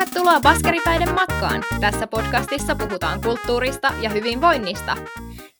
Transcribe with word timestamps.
Tervetuloa 0.00 0.40
Baskeripäiden 0.40 1.14
matkaan! 1.14 1.64
Tässä 1.80 2.06
podcastissa 2.06 2.74
puhutaan 2.74 3.20
kulttuurista 3.20 3.92
ja 4.02 4.10
hyvinvoinnista. 4.10 4.96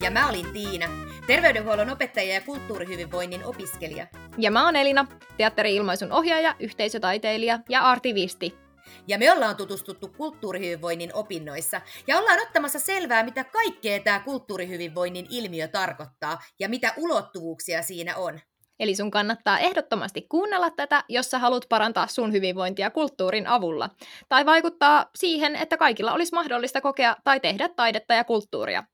Ja 0.03 0.11
mä 0.11 0.29
olin 0.29 0.53
Tiina, 0.53 0.87
terveydenhuollon 1.27 1.91
opettaja 1.91 2.35
ja 2.35 2.41
kulttuurihyvinvoinnin 2.41 3.45
opiskelija. 3.45 4.07
Ja 4.39 4.51
mä 4.51 4.65
oon 4.65 4.77
Elina, 4.77 5.07
teatteri-ilmaisun 5.37 6.13
ohjaaja, 6.13 6.55
yhteisötaiteilija 6.61 7.59
ja 7.69 7.83
artivisti. 7.83 8.55
Ja 9.09 9.19
me 9.19 9.33
ollaan 9.33 9.57
tutustuttu 9.57 10.09
kulttuurihyvinvoinnin 10.09 11.15
opinnoissa 11.15 11.81
ja 12.07 12.19
ollaan 12.19 12.41
ottamassa 12.43 12.79
selvää, 12.79 13.25
mitä 13.25 13.45
kaikkea 13.45 14.01
tämä 14.01 14.21
kulttuurihyvinvoinnin 14.21 15.27
ilmiö 15.31 15.69
tarkoittaa 15.69 16.39
ja 16.61 16.69
mitä 16.69 16.95
ulottuvuuksia 16.97 17.83
siinä 17.83 18.17
on. 18.17 18.41
Eli 18.81 18.95
sun 18.95 19.11
kannattaa 19.11 19.59
ehdottomasti 19.59 20.27
kuunnella 20.29 20.71
tätä, 20.71 21.05
jos 21.09 21.31
sä 21.31 21.39
haluat 21.39 21.67
parantaa 21.69 22.07
sun 22.07 22.33
hyvinvointia 22.33 22.91
kulttuurin 22.91 23.47
avulla. 23.47 23.91
Tai 24.29 24.47
vaikuttaa 24.47 25.07
siihen, 25.15 25.57
että 25.57 25.77
kaikilla 25.77 26.13
olisi 26.13 26.35
mahdollista 26.35 26.81
kokea 26.81 27.17
tai 27.25 27.41
tehdä 27.41 27.69
taidetta 27.77 28.15
ja 28.15 28.25
kulttuuria. 28.25 28.85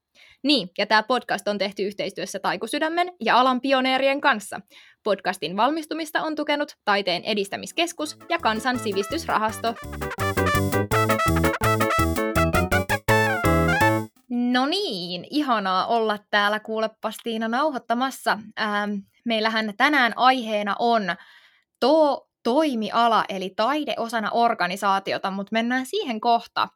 Niin, 0.42 0.70
ja 0.78 0.86
tämä 0.86 1.02
podcast 1.02 1.48
on 1.48 1.58
tehty 1.58 1.82
yhteistyössä 1.82 2.38
Taikusydämen 2.38 3.12
ja 3.24 3.40
alan 3.40 3.60
pioneerien 3.60 4.20
kanssa. 4.20 4.60
Podcastin 5.02 5.56
valmistumista 5.56 6.22
on 6.22 6.34
tukenut 6.34 6.72
Taiteen 6.84 7.24
edistämiskeskus 7.24 8.16
ja 8.28 8.38
Kansan 8.38 8.78
sivistysrahasto. 8.78 9.74
No 14.56 14.66
niin, 14.66 15.26
ihanaa 15.30 15.86
olla 15.86 16.18
täällä 16.30 16.60
kuulepas 16.60 17.16
Tiina 17.22 17.48
nauhoittamassa. 17.48 18.38
Ähm, 18.60 18.94
meillähän 19.24 19.74
tänään 19.76 20.12
aiheena 20.16 20.76
on 20.78 21.02
to- 21.80 22.28
toimiala, 22.42 23.24
eli 23.28 23.52
taide 23.56 23.94
osana 23.98 24.30
organisaatiota, 24.30 25.30
mutta 25.30 25.52
mennään 25.52 25.86
siihen 25.86 26.20
kohta. 26.20 26.68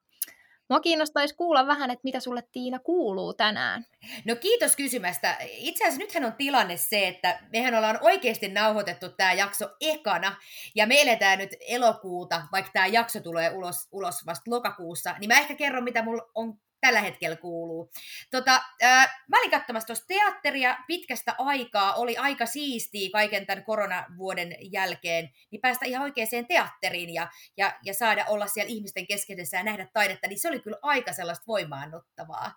Mua 0.70 0.80
kiinnostaisi 0.80 1.34
kuulla 1.34 1.66
vähän, 1.66 1.90
että 1.90 2.00
mitä 2.04 2.20
sulle 2.20 2.42
Tiina 2.52 2.78
kuuluu 2.78 3.34
tänään. 3.34 3.84
No 4.24 4.36
kiitos 4.36 4.76
kysymästä. 4.76 5.36
Itse 5.40 5.84
asiassa 5.84 6.00
nythän 6.00 6.24
on 6.24 6.32
tilanne 6.32 6.76
se, 6.76 7.08
että 7.08 7.40
mehän 7.52 7.74
ollaan 7.74 7.98
oikeasti 8.00 8.48
nauhoitettu 8.48 9.08
tämä 9.08 9.32
jakso 9.32 9.68
ekana, 9.80 10.36
ja 10.74 10.86
me 10.86 11.02
eletään 11.02 11.38
nyt 11.38 11.50
elokuuta, 11.68 12.42
vaikka 12.52 12.70
tämä 12.72 12.86
jakso 12.86 13.20
tulee 13.20 13.50
ulos, 13.50 13.88
ulos 13.92 14.26
vasta 14.26 14.50
lokakuussa, 14.50 15.14
niin 15.18 15.28
mä 15.28 15.38
ehkä 15.38 15.54
kerron, 15.54 15.84
mitä 15.84 16.02
mulla 16.02 16.22
on 16.34 16.58
tällä 16.80 17.00
hetkellä 17.00 17.36
kuuluu. 17.36 17.90
Tota, 18.30 18.62
ää, 18.82 19.24
mä 19.28 19.38
olin 19.38 19.50
katsomassa 19.50 19.86
tuossa 19.86 20.06
teatteria 20.06 20.76
pitkästä 20.86 21.34
aikaa, 21.38 21.94
oli 21.94 22.16
aika 22.16 22.46
siistiä 22.46 23.10
kaiken 23.12 23.46
tämän 23.46 23.64
koronavuoden 23.64 24.56
jälkeen, 24.72 25.30
niin 25.50 25.60
päästä 25.60 25.86
ihan 25.86 26.02
oikeaan 26.02 26.46
teatteriin 26.48 27.14
ja, 27.14 27.28
ja, 27.56 27.78
ja 27.84 27.94
saada 27.94 28.24
olla 28.28 28.46
siellä 28.46 28.70
ihmisten 28.70 29.06
keskeisessä 29.06 29.56
ja 29.56 29.62
nähdä 29.62 29.88
taidetta, 29.92 30.28
niin 30.28 30.38
se 30.38 30.48
oli 30.48 30.60
kyllä 30.60 30.78
aika 30.82 31.12
sellaista 31.12 31.44
voimaannuttavaa. 31.46 32.52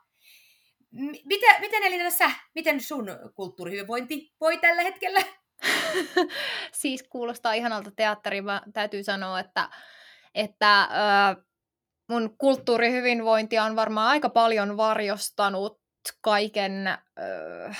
Miten, 1.25 1.61
miten 1.61 1.83
Elina 1.83 2.09
sä, 2.09 2.31
miten 2.55 2.81
sun 2.81 3.07
kulttuurihyvinvointi 3.35 4.33
voi 4.41 4.57
tällä 4.57 4.81
hetkellä? 4.81 5.19
siis 6.81 7.03
kuulostaa 7.03 7.53
ihanalta 7.53 7.91
teatteriin, 7.95 8.45
mä 8.45 8.61
täytyy 8.73 9.03
sanoa, 9.03 9.39
että, 9.39 9.69
että 10.35 10.81
äh, 10.81 11.37
mun 12.13 12.35
kulttuurihyvinvointi 12.37 13.59
on 13.59 13.75
varmaan 13.75 14.07
aika 14.07 14.29
paljon 14.29 14.77
varjostanut 14.77 15.79
kaiken, 16.21 16.87
öö, 17.19 17.71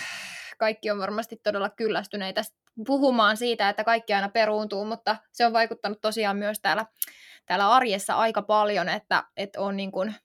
kaikki 0.58 0.92
on 0.92 1.00
varmasti 1.00 1.40
todella 1.44 1.70
kyllästyneitä 1.70 2.42
puhumaan 2.86 3.38
siitä, 3.38 3.70
että 3.70 3.84
kaikki 3.84 4.14
aina 4.14 4.30
peruuntuu, 4.30 4.86
mutta 4.86 5.16
se 5.32 5.46
on 5.46 5.54
vaikuttanut 5.54 6.02
tosiaan 6.02 6.38
myös 6.38 6.60
täällä, 6.62 6.86
täällä 7.46 7.72
arjessa 7.72 8.14
aika 8.14 8.42
paljon, 8.42 8.90
että, 8.90 9.24
että 9.38 9.62
on 9.62 9.78
niin 9.78 9.92
kuin 9.92 10.16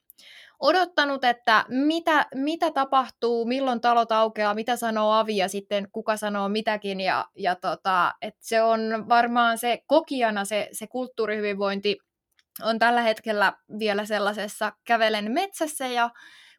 odottanut, 0.60 1.24
että 1.24 1.64
mitä, 1.68 2.26
mitä 2.34 2.70
tapahtuu, 2.70 3.46
milloin 3.46 3.80
talot 3.80 4.12
aukeaa, 4.12 4.54
mitä 4.54 4.76
sanoo 4.76 5.12
avi 5.12 5.36
ja 5.36 5.48
sitten 5.48 5.88
kuka 5.92 6.16
sanoo 6.16 6.48
mitäkin. 6.48 7.00
Ja, 7.00 7.24
ja 7.36 7.54
tota, 7.54 8.14
se 8.40 8.62
on 8.62 8.80
varmaan 9.08 9.58
se 9.58 9.82
kokijana 9.86 10.44
se, 10.44 10.68
se 10.72 10.86
kulttuurihyvinvointi 10.86 11.98
on 12.62 12.78
tällä 12.78 13.02
hetkellä 13.02 13.52
vielä 13.78 14.04
sellaisessa, 14.04 14.72
kävelen 14.84 15.32
metsässä 15.32 15.86
ja 15.86 16.10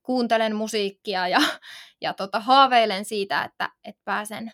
kuuntelen 0.04 0.56
musiikkia 0.56 1.28
ja, 1.28 1.40
ja 2.02 2.14
tota, 2.14 2.40
haaveilen 2.40 3.06
siitä, 3.06 3.44
että, 3.44 3.70
että 3.84 4.02
pääsen 4.06 4.52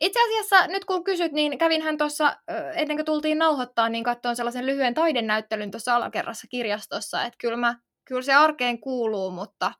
itse 0.00 0.18
asiassa 0.24 0.66
nyt 0.66 0.84
kun 0.84 1.04
kysyt, 1.04 1.32
niin 1.32 1.58
kävinhän 1.58 1.98
tuossa, 1.98 2.36
ennen 2.74 2.96
kuin 2.96 3.06
tultiin 3.06 3.38
nauhoittaa, 3.38 3.88
niin 3.88 4.04
katsoin 4.04 4.36
sellaisen 4.36 4.66
lyhyen 4.66 4.94
taidenäyttelyn 4.94 5.70
tuossa 5.70 5.96
alakerrassa 5.96 6.46
kirjastossa, 6.46 7.22
että 7.22 7.38
kyllä, 7.38 7.56
mä, 7.56 7.78
kyllä 8.04 8.22
se 8.22 8.34
arkeen 8.34 8.80
kuuluu, 8.80 9.30
mutta, 9.30 9.72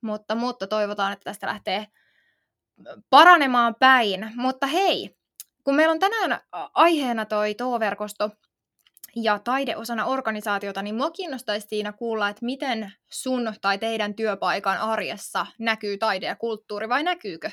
mutta, 0.00 0.34
mutta 0.34 0.66
toivotaan, 0.66 1.12
että 1.12 1.24
tästä 1.24 1.46
lähtee 1.46 1.86
paranemaan 3.10 3.74
päin. 3.74 4.32
Mutta 4.34 4.66
hei, 4.66 5.16
kun 5.64 5.74
meillä 5.74 5.92
on 5.92 5.98
tänään 5.98 6.40
aiheena 6.74 7.24
toi 7.24 7.54
TO-verkosto, 7.54 8.30
ja 9.22 9.38
taide 9.38 9.76
osana 9.76 10.04
organisaatiota, 10.04 10.82
niin 10.82 10.94
mua 10.94 11.10
kiinnostaisi 11.10 11.66
siinä 11.68 11.92
kuulla, 11.92 12.28
että 12.28 12.44
miten 12.44 12.92
sun 13.12 13.54
tai 13.60 13.78
teidän 13.78 14.14
työpaikan 14.14 14.78
arjessa 14.78 15.46
näkyy 15.58 15.98
taide 15.98 16.26
ja 16.26 16.36
kulttuuri, 16.36 16.88
vai 16.88 17.02
näkyykö? 17.02 17.50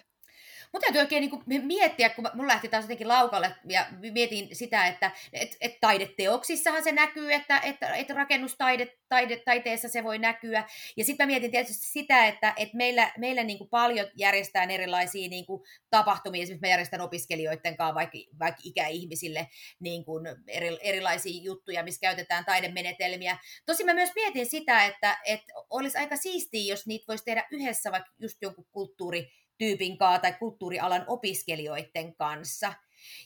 Mun 0.74 0.82
täytyy 0.82 1.02
oikein 1.02 1.32
niin 1.46 1.66
miettiä, 1.66 2.10
kun 2.10 2.30
mun 2.34 2.48
lähti 2.48 2.70
taas 2.70 2.84
jotenkin 2.84 3.08
laukalle 3.08 3.56
ja 3.70 3.86
mietin 4.14 4.56
sitä, 4.56 4.88
että 4.88 5.12
et, 5.34 5.58
et 5.62 5.80
taideteoksissahan 5.82 6.84
se 6.84 6.92
näkyy, 6.92 7.34
että, 7.34 7.60
että, 7.60 7.96
että 7.96 8.14
rakennustaiteessa 8.14 9.90
se 9.90 10.04
voi 10.04 10.20
näkyä. 10.20 10.64
Ja 10.98 11.06
sitten 11.06 11.28
mä 11.28 11.32
mietin 11.32 11.52
tietysti 11.52 11.88
sitä, 11.88 12.28
että, 12.28 12.54
että 12.58 12.78
meillä, 12.78 13.12
meillä 13.18 13.44
niin 13.44 13.58
kuin 13.58 13.70
paljon 13.70 14.08
järjestetään 14.16 14.72
erilaisia 14.72 15.30
niin 15.30 15.46
kuin 15.46 15.62
tapahtumia. 15.90 16.44
Esimerkiksi 16.44 16.68
mä 16.68 16.72
järjestän 16.72 17.02
opiskelijoiden 17.02 17.78
kanssa 17.78 17.96
vaikka, 17.96 18.18
vaikka 18.40 18.62
ikäihmisille 18.64 19.48
niin 19.80 20.06
kuin 20.06 20.26
eri, 20.48 20.78
erilaisia 20.82 21.42
juttuja, 21.44 21.84
missä 21.84 22.02
käytetään 22.02 22.46
taidemenetelmiä. 22.46 23.38
Tosin 23.66 23.86
mä 23.86 23.94
myös 23.94 24.10
mietin 24.16 24.46
sitä, 24.46 24.86
että, 24.86 25.18
että 25.26 25.54
olisi 25.70 25.98
aika 25.98 26.16
siistiä, 26.16 26.74
jos 26.74 26.88
niitä 26.88 27.06
voisi 27.08 27.26
tehdä 27.26 27.48
yhdessä 27.52 27.92
vaikka 27.92 28.12
just 28.20 28.38
jonkun 28.42 28.66
kulttuuri 28.72 29.32
tyypin 29.58 29.98
kanssa 29.98 30.22
tai 30.22 30.34
kulttuurialan 30.40 31.04
opiskelijoiden 31.08 32.16
kanssa. 32.16 32.74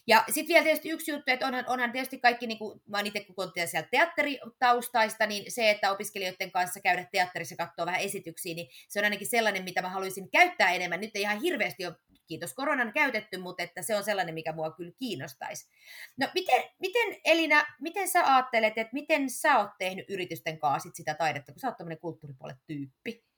Ja 0.06 0.24
sitten 0.30 0.48
vielä 0.48 0.64
tietysti 0.64 0.90
yksi 0.90 1.10
juttu, 1.10 1.30
että 1.30 1.46
onhan, 1.46 1.64
onhan 1.68 1.92
tietysti 1.92 2.18
kaikki, 2.18 2.46
niin 2.46 2.58
kuin 2.58 2.80
mä 2.88 3.00
itse 3.00 3.24
kun 3.24 3.52
sieltä 3.66 3.88
teatteritaustaista, 3.90 5.26
niin 5.26 5.52
se, 5.52 5.70
että 5.70 5.92
opiskelijoiden 5.92 6.50
kanssa 6.50 6.80
käydä 6.80 7.06
teatterissa 7.12 7.56
katsoa 7.56 7.86
vähän 7.86 8.00
esityksiä, 8.00 8.54
niin 8.54 8.68
se 8.88 8.98
on 8.98 9.04
ainakin 9.04 9.26
sellainen, 9.26 9.64
mitä 9.64 9.82
mä 9.82 9.88
haluaisin 9.88 10.30
käyttää 10.30 10.70
enemmän. 10.70 11.00
Nyt 11.00 11.10
ei 11.14 11.22
ihan 11.22 11.40
hirveästi 11.40 11.86
ole, 11.86 11.94
kiitos 12.26 12.54
koronan 12.54 12.92
käytetty, 12.92 13.38
mutta 13.38 13.62
että 13.62 13.82
se 13.82 13.96
on 13.96 14.04
sellainen, 14.04 14.34
mikä 14.34 14.52
mua 14.52 14.70
kyllä 14.70 14.92
kiinnostaisi. 14.98 15.68
No 16.16 16.28
miten, 16.34 16.62
miten 16.78 17.16
Elina, 17.24 17.64
miten 17.80 18.08
sä 18.08 18.34
ajattelet, 18.34 18.78
että 18.78 18.92
miten 18.92 19.30
sä 19.30 19.58
oot 19.58 19.70
tehnyt 19.78 20.10
yritysten 20.10 20.58
kanssa 20.58 20.90
sitä 20.94 21.14
taidetta, 21.14 21.52
kun 21.52 21.60
sä 21.60 21.68
oot 21.68 21.76
tämmöinen 21.76 22.00
kulttuuripuolet 22.00 22.56
tyyppi? 22.66 23.29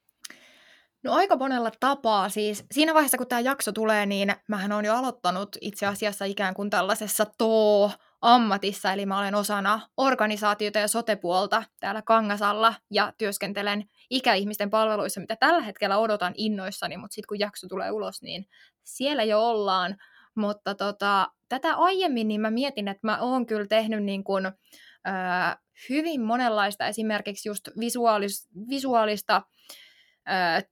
No 1.04 1.12
aika 1.12 1.36
monella 1.36 1.70
tapaa. 1.80 2.28
Siis 2.28 2.64
siinä 2.72 2.94
vaiheessa, 2.94 3.18
kun 3.18 3.26
tämä 3.26 3.40
jakso 3.40 3.72
tulee, 3.72 4.06
niin 4.06 4.34
mähän 4.48 4.72
olen 4.72 4.84
jo 4.84 4.94
aloittanut 4.94 5.56
itse 5.60 5.86
asiassa 5.86 6.24
ikään 6.24 6.54
kuin 6.54 6.70
tällaisessa 6.70 7.26
TO-ammatissa, 7.38 8.92
eli 8.92 9.06
mä 9.06 9.18
olen 9.18 9.34
osana 9.34 9.80
organisaatiota 9.96 10.78
ja 10.78 10.88
sotepuolta 10.88 11.62
täällä 11.80 12.02
Kangasalla 12.02 12.74
ja 12.90 13.12
työskentelen 13.18 13.84
ikäihmisten 14.10 14.70
palveluissa, 14.70 15.20
mitä 15.20 15.36
tällä 15.36 15.62
hetkellä 15.62 15.98
odotan 15.98 16.34
innoissani, 16.36 16.96
mutta 16.96 17.14
sitten 17.14 17.28
kun 17.28 17.38
jakso 17.38 17.68
tulee 17.68 17.90
ulos, 17.90 18.22
niin 18.22 18.46
siellä 18.82 19.24
jo 19.24 19.48
ollaan. 19.48 19.96
Mutta 20.34 20.74
tota, 20.74 21.28
tätä 21.48 21.74
aiemmin 21.74 22.28
niin 22.28 22.40
mä 22.40 22.50
mietin, 22.50 22.88
että 22.88 23.06
mä 23.06 23.18
oon 23.20 23.46
kyllä 23.46 23.66
tehnyt 23.66 24.04
niin 24.04 24.24
kuin, 24.24 24.46
äh, 24.46 25.56
hyvin 25.88 26.20
monenlaista 26.20 26.86
esimerkiksi 26.86 27.48
just 27.48 27.68
visuaalis, 27.80 28.48
visuaalista 28.68 29.42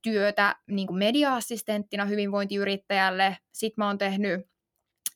työtä 0.02 0.56
niin 0.70 0.87
kuin 0.87 0.99
media-assistenttina 0.99 2.05
hyvinvointiyrittäjälle. 2.05 3.37
Sitten 3.52 3.85
mä 3.85 3.87
oon 3.87 3.99
tehnyt 3.99 4.50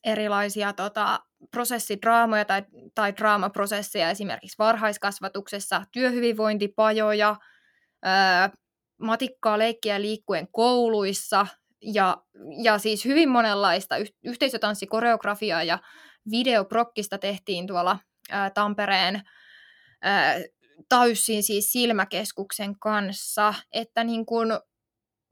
erilaisia 0.03 0.73
tota, 0.73 1.19
prosessidraamoja 1.51 2.45
tai, 2.45 2.63
tai 2.95 3.17
draamaprosesseja 3.17 4.09
esimerkiksi 4.09 4.57
varhaiskasvatuksessa, 4.57 5.81
työhyvinvointipajoja, 5.91 7.35
ää, 8.03 8.49
matikkaa, 9.01 9.59
leikkiä 9.59 10.01
liikkuen 10.01 10.47
kouluissa 10.51 11.47
ja, 11.81 12.17
ja 12.63 12.77
siis 12.77 13.05
hyvin 13.05 13.29
monenlaista 13.29 13.97
yh- 13.97 14.13
yhteisötanssikoreografiaa 14.23 15.63
ja 15.63 15.79
videoprokkista 16.31 17.17
tehtiin 17.17 17.67
tuolla 17.67 17.99
ää, 18.31 18.49
Tampereen 18.49 19.21
ää, 20.01 20.35
täysin 20.89 21.43
siis 21.43 21.71
silmäkeskuksen 21.71 22.79
kanssa, 22.79 23.53
että 23.73 24.03
niin 24.03 24.25
kuin 24.25 24.47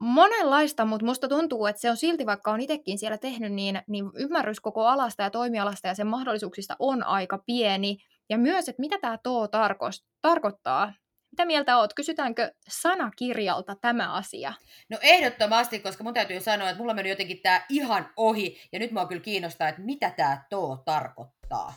monenlaista, 0.00 0.84
mutta 0.84 1.06
musta 1.06 1.28
tuntuu, 1.28 1.66
että 1.66 1.80
se 1.80 1.90
on 1.90 1.96
silti, 1.96 2.26
vaikka 2.26 2.50
on 2.52 2.60
itsekin 2.60 2.98
siellä 2.98 3.18
tehnyt, 3.18 3.52
niin, 3.52 3.82
niin 3.88 4.04
ymmärrys 4.14 4.60
koko 4.60 4.86
alasta 4.86 5.22
ja 5.22 5.30
toimialasta 5.30 5.88
ja 5.88 5.94
sen 5.94 6.06
mahdollisuuksista 6.06 6.76
on 6.78 7.02
aika 7.02 7.38
pieni. 7.46 7.96
ja 8.30 8.38
myös, 8.38 8.68
että 8.68 8.80
mitä 8.80 8.98
tämä 8.98 9.18
TOO 9.18 9.46
tarko- 9.46 10.04
tarkoittaa. 10.22 10.92
Mitä 11.32 11.44
mieltä 11.44 11.78
oot? 11.78 11.94
Kysytäänkö 11.94 12.52
sanakirjalta 12.68 13.76
tämä 13.80 14.12
asia? 14.12 14.52
No 14.90 14.98
ehdottomasti, 15.02 15.80
koska 15.80 16.04
mun 16.04 16.14
täytyy 16.14 16.40
sanoa, 16.40 16.68
että 16.68 16.78
mulla 16.78 16.94
mennyt 16.94 17.10
jotenkin 17.10 17.40
tämä 17.42 17.66
ihan 17.68 18.08
ohi, 18.16 18.60
ja 18.72 18.78
nyt 18.78 18.92
mua 18.92 19.06
kyllä 19.06 19.22
kiinnostaa, 19.22 19.68
että 19.68 19.82
mitä 19.82 20.10
tämä 20.10 20.44
TOO 20.50 20.82
tarkoittaa. 20.84 21.74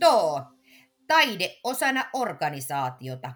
TOO. 0.00 0.42
Taide 1.06 1.58
osana 1.64 2.04
organisaatiota. 2.12 3.32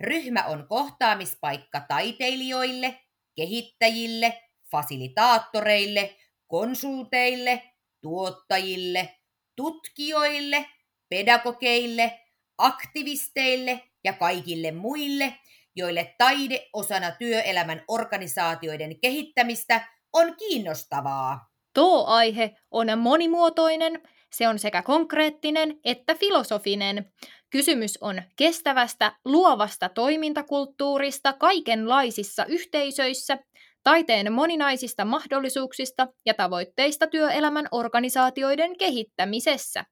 Ryhmä 0.00 0.44
on 0.44 0.66
kohtaamispaikka 0.68 1.80
taiteilijoille, 1.80 3.00
kehittäjille, 3.36 4.42
fasilitaattoreille, 4.70 6.16
konsulteille, 6.46 7.62
tuottajille, 8.00 9.14
tutkijoille, 9.56 10.66
pedagogeille, 11.08 12.20
aktivisteille 12.58 13.80
ja 14.04 14.12
kaikille 14.12 14.72
muille, 14.72 15.34
joille 15.76 16.14
taide 16.18 16.66
osana 16.72 17.10
työelämän 17.10 17.82
organisaatioiden 17.88 19.00
kehittämistä 19.00 19.88
on 20.12 20.36
kiinnostavaa. 20.36 21.48
Tuo 21.74 22.04
aihe 22.06 22.56
on 22.70 22.98
monimuotoinen, 22.98 24.02
se 24.32 24.48
on 24.48 24.58
sekä 24.58 24.82
konkreettinen 24.82 25.80
että 25.84 26.14
filosofinen. 26.14 27.12
Kysymys 27.50 27.98
on 28.00 28.22
kestävästä, 28.36 29.12
luovasta 29.24 29.88
toimintakulttuurista 29.88 31.32
kaikenlaisissa 31.32 32.44
yhteisöissä, 32.44 33.38
taiteen 33.82 34.32
moninaisista 34.32 35.04
mahdollisuuksista 35.04 36.08
ja 36.26 36.34
tavoitteista 36.34 37.06
työelämän 37.06 37.68
organisaatioiden 37.70 38.78
kehittämisessä. 38.78 39.84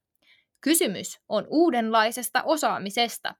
Kysymys 0.61 1.19
on 1.29 1.47
uudenlaisesta 1.51 2.43
osaamisesta. 2.43 3.35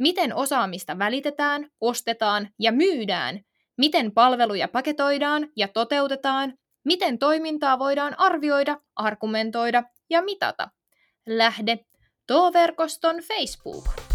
Miten 0.00 0.34
osaamista 0.34 0.98
välitetään, 0.98 1.68
ostetaan 1.80 2.48
ja 2.58 2.72
myydään? 2.72 3.40
Miten 3.78 4.12
palveluja 4.12 4.68
paketoidaan 4.68 5.48
ja 5.56 5.68
toteutetaan? 5.68 6.54
Miten 6.84 7.18
toimintaa 7.18 7.78
voidaan 7.78 8.14
arvioida, 8.18 8.76
argumentoida 8.96 9.82
ja 10.10 10.22
mitata? 10.22 10.68
Lähde 11.26 11.78
TO-verkoston 12.26 13.16
Facebook. 13.16 14.09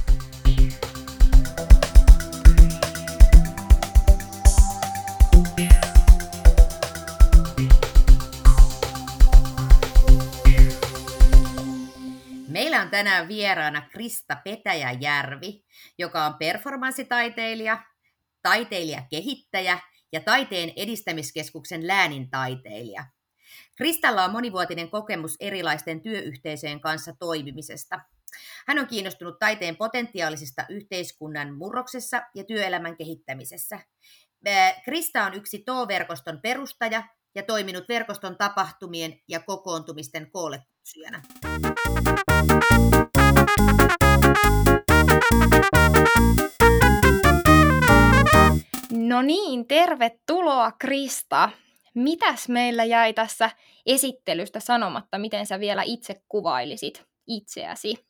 Tänään 12.96 13.28
vieraana 13.28 13.82
Krista 13.92 14.38
Petäjäjärvi, 14.44 15.64
joka 15.98 16.26
on 16.26 16.34
performanssitaiteilija, 16.34 17.84
taiteilija-kehittäjä 18.42 19.80
ja 20.12 20.22
taiteen 20.22 20.74
edistämiskeskuksen 20.76 21.88
läänin 21.88 22.30
taiteilija. 22.30 23.06
Kristalla 23.78 24.26
on 24.26 24.32
monivuotinen 24.32 24.90
kokemus 24.90 25.36
erilaisten 25.40 26.02
työyhteisöjen 26.02 26.82
kanssa 26.82 27.14
toimimisesta. 27.20 28.00
Hän 28.68 28.80
on 28.80 28.88
kiinnostunut 28.88 29.40
taiteen 29.40 29.76
potentiaalisista 29.76 30.66
yhteiskunnan 30.70 31.54
murroksessa 31.54 32.22
ja 32.36 32.44
työelämän 32.44 32.98
kehittämisessä. 32.98 33.80
Krista 34.86 35.26
on 35.26 35.34
yksi 35.34 35.64
TO-verkoston 35.66 36.40
perustaja 36.42 37.04
ja 37.36 37.44
toiminut 37.44 37.90
verkoston 37.90 38.38
tapahtumien 38.38 39.20
ja 39.28 39.40
kokoontumisten 39.40 40.32
koollekutsujana. 40.32 41.22
No 49.16 49.22
niin, 49.22 49.68
tervetuloa 49.68 50.72
Krista. 50.72 51.50
Mitäs 51.96 52.50
meillä 52.50 52.84
jäi 52.84 53.14
tässä 53.14 53.50
esittelystä 53.86 54.60
sanomatta, 54.60 55.18
miten 55.18 55.46
sä 55.46 55.60
vielä 55.60 55.84
itse 55.84 56.22
kuvailisit 56.30 57.06
itseäsi? 57.28 58.06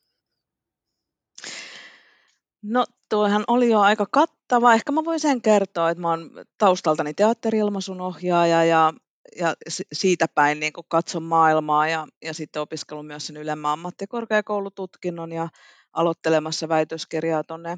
No 2.64 2.86
tuohan 3.10 3.44
oli 3.48 3.70
jo 3.70 3.80
aika 3.80 4.06
kattava. 4.12 4.74
Ehkä 4.74 4.92
mä 4.92 5.06
voin 5.06 5.20
sen 5.20 5.42
kertoa, 5.42 5.90
että 5.90 6.02
mä 6.02 6.10
oon 6.10 6.32
taustaltani 6.58 7.14
teatterilmaisun 7.14 8.02
ohjaaja 8.02 8.66
ja, 8.66 8.94
ja 9.36 9.54
siitä 9.94 10.26
päin 10.36 10.60
niin 10.60 10.74
katson 10.88 11.24
maailmaa 11.24 11.88
ja, 11.88 12.08
ja 12.22 12.34
sitten 12.34 12.62
opiskellut 12.62 13.08
myös 13.08 13.28
sen 13.28 13.38
ylemmän 13.38 13.72
ammattikorkeakoulututkinnon 13.72 15.32
ja 15.32 15.50
aloittelemassa 15.94 16.70
väitöskirjaa 16.70 17.44
tuonne 17.44 17.78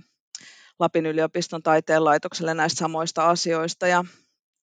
Lapin 0.80 1.06
yliopiston 1.06 1.64
taiteen 1.64 2.04
laitokselle 2.04 2.54
näistä 2.54 2.80
samoista 2.80 3.30
asioista. 3.30 3.88
Ja 3.88 4.06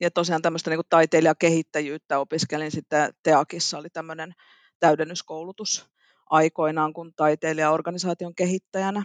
ja 0.00 0.10
tosiaan 0.10 0.42
tämmöistä 0.42 0.70
niin 0.70 0.80
taiteilijakehittäjyyttä 0.88 2.18
opiskelin 2.18 2.70
sitten 2.70 3.14
TEAKissa, 3.22 3.78
oli 3.78 3.90
tämmöinen 3.90 4.34
täydennyskoulutus 4.80 5.86
aikoinaan 6.30 6.92
kun 6.92 7.12
taiteilijaorganisaation 7.16 8.34
kehittäjänä. 8.34 9.02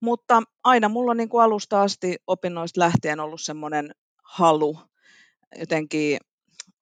Mutta 0.00 0.42
aina 0.64 0.88
mulla 0.88 1.10
on 1.10 1.16
niin 1.16 1.28
kuin 1.28 1.44
alusta 1.44 1.82
asti 1.82 2.16
opinnoista 2.26 2.80
lähtien 2.80 3.20
ollut 3.20 3.40
semmoinen 3.40 3.94
halu 4.24 4.78
jotenkin 5.58 6.18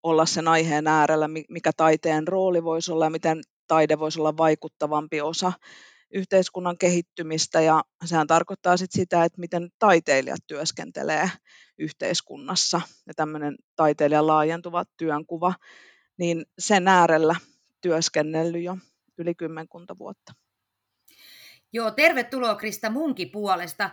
olla 0.03 0.27
sen 0.27 0.49
aiheen 0.49 0.87
äärellä, 0.87 1.29
mikä 1.49 1.71
taiteen 1.77 2.29
rooli 2.29 2.65
voisi 2.65 2.93
olla 2.93 3.07
ja 3.07 3.11
miten 3.11 3.41
taide 3.67 3.99
voisi 3.99 4.21
olla 4.21 4.37
vaikuttavampi 4.37 5.21
osa 5.21 5.53
yhteiskunnan 6.15 6.79
kehittymistä 6.79 7.61
ja 7.61 7.85
sehän 8.05 8.27
tarkoittaa 8.27 8.77
sit 8.77 8.93
sitä, 8.93 9.25
että 9.25 9.41
miten 9.41 9.69
taiteilijat 9.79 10.41
työskentelee 10.47 11.31
yhteiskunnassa 11.79 12.81
ja 13.07 13.15
tämmöinen 13.15 13.57
taiteilijan 13.77 14.27
laajentuva 14.27 14.85
työnkuva, 14.97 15.55
niin 16.19 16.47
sen 16.59 16.89
äärellä 16.89 17.37
työskennellyt 17.81 18.63
jo 18.63 18.77
yli 19.19 19.35
kymmenkunta 19.35 19.99
vuotta. 19.99 20.33
Joo, 21.73 21.91
tervetuloa 21.91 22.55
Krista 22.55 22.91
munkin 22.91 23.31
puolesta. 23.31 23.91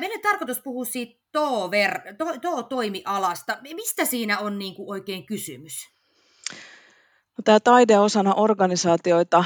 Meillä 0.00 0.14
on 0.14 0.20
tarkoitus 0.22 0.60
puhua 0.60 0.84
siitä 0.84 1.20
TO-ver- 1.32 2.16
to- 2.18 2.38
TO-toimialasta. 2.40 3.58
Mistä 3.74 4.04
siinä 4.04 4.38
on 4.38 4.58
niin 4.58 4.74
kuin 4.74 4.90
oikein 4.90 5.26
kysymys? 5.26 5.88
No, 7.38 7.42
tämä 7.44 7.60
taide 7.60 7.98
osana 7.98 8.34
organisaatioita 8.34 9.44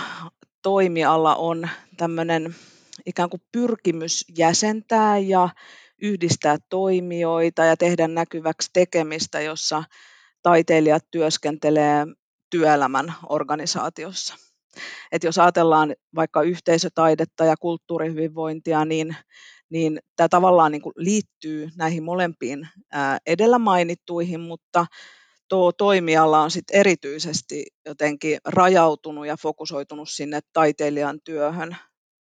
toimiala 0.63 1.37
on 1.37 1.69
tämmöinen 1.97 2.55
ikään 3.07 3.31
kuin 3.31 3.43
pyrkimys 3.53 4.25
jäsentää 4.39 5.19
ja 5.19 5.49
yhdistää 6.03 6.57
toimijoita 6.69 7.65
ja 7.65 7.77
tehdä 7.77 8.09
näkyväksi 8.09 8.71
tekemistä, 8.73 9.41
jossa 9.41 9.85
taiteilijat 10.43 11.05
työskentelee 11.11 12.07
työelämän 12.51 13.15
organisaatiossa. 13.29 14.48
Et 15.13 15.25
jos 15.25 15.39
ajatellaan 15.39 15.95
vaikka 16.15 16.43
yhteisötaidetta 16.43 17.45
ja 17.45 17.57
kulttuurihyvinvointia, 17.57 18.85
niin, 18.85 19.17
niin 19.71 20.01
tämä 20.17 20.29
tavallaan 20.29 20.73
niin 20.73 20.83
liittyy 20.97 21.69
näihin 21.77 22.03
molempiin 22.03 22.69
edellä 23.27 23.59
mainittuihin, 23.59 24.41
mutta 24.41 24.87
tuo 25.49 25.73
toimiala 25.73 26.41
on 26.41 26.51
sit 26.51 26.65
erityisesti 26.73 27.67
jotenkin 27.87 28.39
rajautunut 28.45 29.27
ja 29.27 29.37
fokusoitunut 29.37 30.09
sinne 30.09 30.41
taiteilijan 30.53 31.19
työhön 31.25 31.77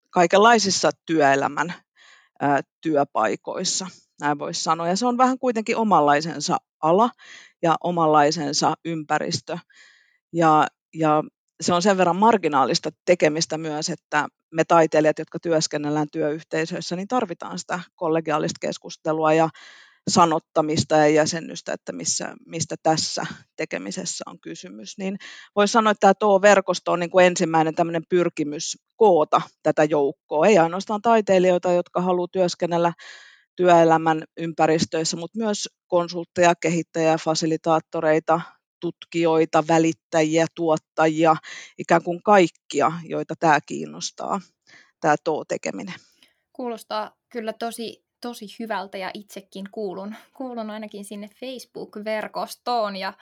kaikenlaisissa 0.09 0.89
työelämän 1.05 1.73
ää, 2.39 2.61
työpaikoissa, 2.81 3.87
näin 4.21 4.39
voisi 4.39 4.63
sanoa. 4.63 4.87
Ja 4.87 4.95
se 4.95 5.05
on 5.05 5.17
vähän 5.17 5.39
kuitenkin 5.39 5.77
omanlaisensa 5.77 6.57
ala 6.81 7.09
ja 7.61 7.75
omanlaisensa 7.83 8.73
ympäristö. 8.85 9.57
Ja, 10.33 10.67
ja 10.93 11.23
se 11.61 11.73
on 11.73 11.81
sen 11.81 11.97
verran 11.97 12.15
marginaalista 12.15 12.89
tekemistä 13.05 13.57
myös, 13.57 13.89
että 13.89 14.27
me 14.51 14.63
taiteilijat, 14.63 15.19
jotka 15.19 15.39
työskennellään 15.39 16.07
työyhteisöissä, 16.11 16.95
niin 16.95 17.07
tarvitaan 17.07 17.59
sitä 17.59 17.79
kollegiaalista 17.95 18.57
keskustelua 18.61 19.33
ja 19.33 19.49
sanottamista 20.09 20.97
ja 20.97 21.07
jäsennystä, 21.07 21.73
että 21.73 21.91
missä, 21.91 22.33
mistä 22.45 22.75
tässä 22.83 23.25
tekemisessä 23.55 24.23
on 24.27 24.39
kysymys. 24.39 24.97
Niin 24.97 25.17
voisi 25.55 25.71
sanoa, 25.71 25.91
että 25.91 25.99
tämä 25.99 26.13
TO-verkosto 26.13 26.91
on 26.91 26.99
niin 26.99 27.09
kuin 27.09 27.25
ensimmäinen 27.25 27.75
tämmöinen 27.75 28.03
pyrkimys 28.09 28.77
koota 28.95 29.41
tätä 29.63 29.83
joukkoa, 29.83 30.45
ei 30.45 30.57
ainoastaan 30.57 31.01
taiteilijoita, 31.01 31.71
jotka 31.71 32.01
haluaa 32.01 32.27
työskennellä 32.31 32.93
työelämän 33.55 34.23
ympäristöissä, 34.37 35.17
mutta 35.17 35.39
myös 35.39 35.69
konsultteja, 35.87 36.53
kehittäjiä, 36.55 37.17
fasilitaattoreita, 37.17 38.41
tutkijoita, 38.85 39.63
välittäjiä, 39.67 40.45
tuottajia, 40.55 41.35
ikään 41.77 42.03
kuin 42.03 42.23
kaikkia, 42.23 42.91
joita 43.03 43.35
tämä 43.39 43.59
kiinnostaa, 43.65 44.41
tämä 45.01 45.15
TO-tekeminen. 45.23 45.95
Kuulostaa 46.53 47.15
kyllä 47.29 47.53
tosi 47.53 48.05
tosi 48.21 48.45
hyvältä 48.59 48.97
ja 48.97 49.11
itsekin 49.13 49.65
kuulun, 49.71 50.15
kuulun 50.37 50.69
ainakin 50.69 51.05
sinne 51.05 51.29
Facebook-verkostoon 51.39 52.95
ja, 52.95 53.13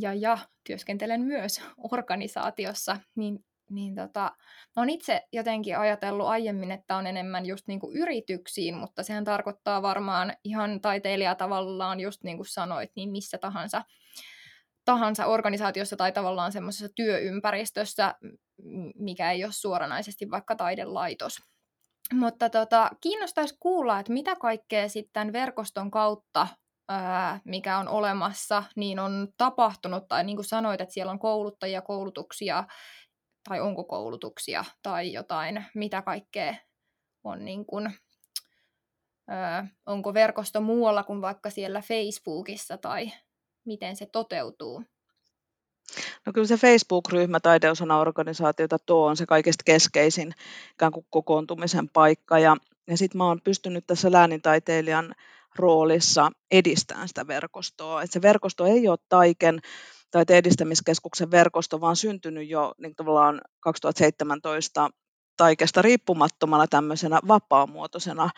ja, 0.00 0.14
ja 0.14 0.38
työskentelen 0.66 1.20
myös 1.20 1.62
organisaatiossa, 1.78 2.96
niin, 3.16 3.44
niin 3.70 3.94
tota, 3.94 4.20
mä 4.76 4.82
oon 4.82 4.90
itse 4.90 5.22
jotenkin 5.32 5.78
ajatellut 5.78 6.26
aiemmin, 6.26 6.70
että 6.70 6.96
on 6.96 7.06
enemmän 7.06 7.46
just 7.46 7.68
niinku 7.68 7.92
yrityksiin, 7.92 8.74
mutta 8.74 9.02
sehän 9.02 9.24
tarkoittaa 9.24 9.82
varmaan 9.82 10.32
ihan 10.44 10.80
taiteilija 10.80 11.34
tavallaan, 11.34 12.00
just 12.00 12.22
niin 12.22 12.36
kuin 12.36 12.46
sanoit, 12.46 12.90
niin 12.96 13.10
missä 13.10 13.38
tahansa 13.38 13.84
tahansa 14.86 15.26
organisaatiossa 15.26 15.96
tai 15.96 16.12
tavallaan 16.12 16.52
semmoisessa 16.52 16.94
työympäristössä, 16.94 18.14
mikä 18.94 19.32
ei 19.32 19.44
ole 19.44 19.52
suoranaisesti 19.52 20.30
vaikka 20.30 20.56
taidelaitos. 20.56 21.38
Mutta 22.12 22.50
tota, 22.50 22.90
kiinnostaisi 23.00 23.56
kuulla, 23.60 23.98
että 24.00 24.12
mitä 24.12 24.36
kaikkea 24.36 24.88
sitten 24.88 25.32
verkoston 25.32 25.90
kautta, 25.90 26.48
ää, 26.88 27.40
mikä 27.44 27.78
on 27.78 27.88
olemassa, 27.88 28.62
niin 28.76 28.98
on 28.98 29.28
tapahtunut, 29.36 30.08
tai 30.08 30.24
niin 30.24 30.36
kuin 30.36 30.46
sanoit, 30.46 30.80
että 30.80 30.92
siellä 30.92 31.12
on 31.12 31.18
kouluttajia, 31.18 31.82
koulutuksia, 31.82 32.64
tai 33.48 33.60
onko 33.60 33.84
koulutuksia, 33.84 34.64
tai 34.82 35.12
jotain, 35.12 35.64
mitä 35.74 36.02
kaikkea 36.02 36.54
on 37.24 37.44
niin 37.44 37.66
kuin, 37.66 37.94
ää, 39.28 39.66
onko 39.86 40.14
verkosto 40.14 40.60
muualla 40.60 41.02
kuin 41.02 41.20
vaikka 41.20 41.50
siellä 41.50 41.80
Facebookissa, 41.80 42.78
tai 42.78 43.12
miten 43.66 43.96
se 43.96 44.06
toteutuu? 44.06 44.84
No 46.26 46.32
kyllä 46.32 46.46
se 46.46 46.56
Facebook-ryhmä 46.56 47.40
taideosana 47.40 48.00
organisaatiota 48.00 48.78
tuo 48.78 49.06
on 49.06 49.16
se 49.16 49.26
kaikista 49.26 49.64
keskeisin 49.64 50.32
ikään 50.72 50.92
kuin 50.92 51.06
kokoontumisen 51.10 51.88
paikka. 51.88 52.38
Ja, 52.38 52.56
ja 52.86 52.96
sitten 52.96 53.18
mä 53.18 53.24
oon 53.24 53.40
pystynyt 53.44 53.86
tässä 53.86 54.12
läänintaiteilijan 54.12 55.14
roolissa 55.56 56.30
edistämään 56.50 57.08
sitä 57.08 57.26
verkostoa. 57.26 58.02
Et 58.02 58.12
se 58.12 58.22
verkosto 58.22 58.66
ei 58.66 58.88
ole 58.88 58.98
Taiken 59.08 59.60
tai 60.10 60.24
edistämiskeskuksen 60.28 61.30
verkosto, 61.30 61.80
vaan 61.80 61.96
syntynyt 61.96 62.48
jo 62.48 62.74
niin 62.78 62.96
tavallaan 62.96 63.40
2017 63.60 64.90
Taikesta 65.36 65.82
riippumattomana 65.82 66.66
tämmöisenä 66.66 67.20
vapaamuotoisena 67.28 68.30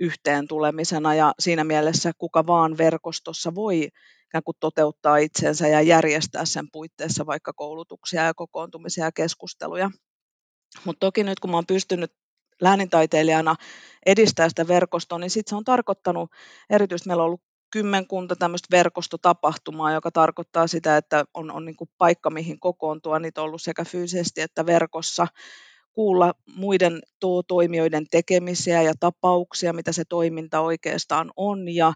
yhteen 0.00 0.48
tulemisena 0.48 1.14
ja 1.14 1.34
siinä 1.38 1.64
mielessä 1.64 2.12
kuka 2.18 2.46
vaan 2.46 2.78
verkostossa 2.78 3.54
voi 3.54 3.88
ikään 4.26 4.44
kuin 4.44 4.56
toteuttaa 4.60 5.16
itsensä 5.16 5.68
ja 5.68 5.82
järjestää 5.82 6.44
sen 6.44 6.70
puitteissa 6.72 7.26
vaikka 7.26 7.52
koulutuksia 7.52 8.24
ja 8.24 8.34
kokoontumisia 8.34 9.04
ja 9.04 9.12
keskusteluja. 9.12 9.90
Mutta 10.84 11.06
toki 11.06 11.24
nyt 11.24 11.40
kun 11.40 11.54
oon 11.54 11.66
pystynyt 11.66 12.12
läänintaiteilijana 12.60 13.56
edistää 14.06 14.48
sitä 14.48 14.68
verkostoa, 14.68 15.18
niin 15.18 15.30
sitten 15.30 15.50
se 15.50 15.56
on 15.56 15.64
tarkoittanut, 15.64 16.30
erityisesti 16.70 17.08
meillä 17.08 17.22
on 17.22 17.26
ollut 17.26 17.42
kymmenkunta 17.70 18.36
tämmöistä 18.36 18.68
verkostotapahtumaa, 18.70 19.92
joka 19.92 20.10
tarkoittaa 20.10 20.66
sitä, 20.66 20.96
että 20.96 21.24
on, 21.34 21.50
on 21.50 21.64
niin 21.64 21.76
paikka, 21.98 22.30
mihin 22.30 22.60
kokoontua, 22.60 23.18
niitä 23.18 23.40
on 23.40 23.46
ollut 23.46 23.62
sekä 23.62 23.84
fyysisesti 23.84 24.40
että 24.40 24.66
verkossa, 24.66 25.26
kuulla 25.92 26.34
muiden 26.56 27.00
toimijoiden 27.48 28.06
tekemisiä 28.10 28.82
ja 28.82 28.92
tapauksia, 29.00 29.72
mitä 29.72 29.92
se 29.92 30.04
toiminta 30.08 30.60
oikeastaan 30.60 31.30
on, 31.36 31.68
ja 31.68 31.92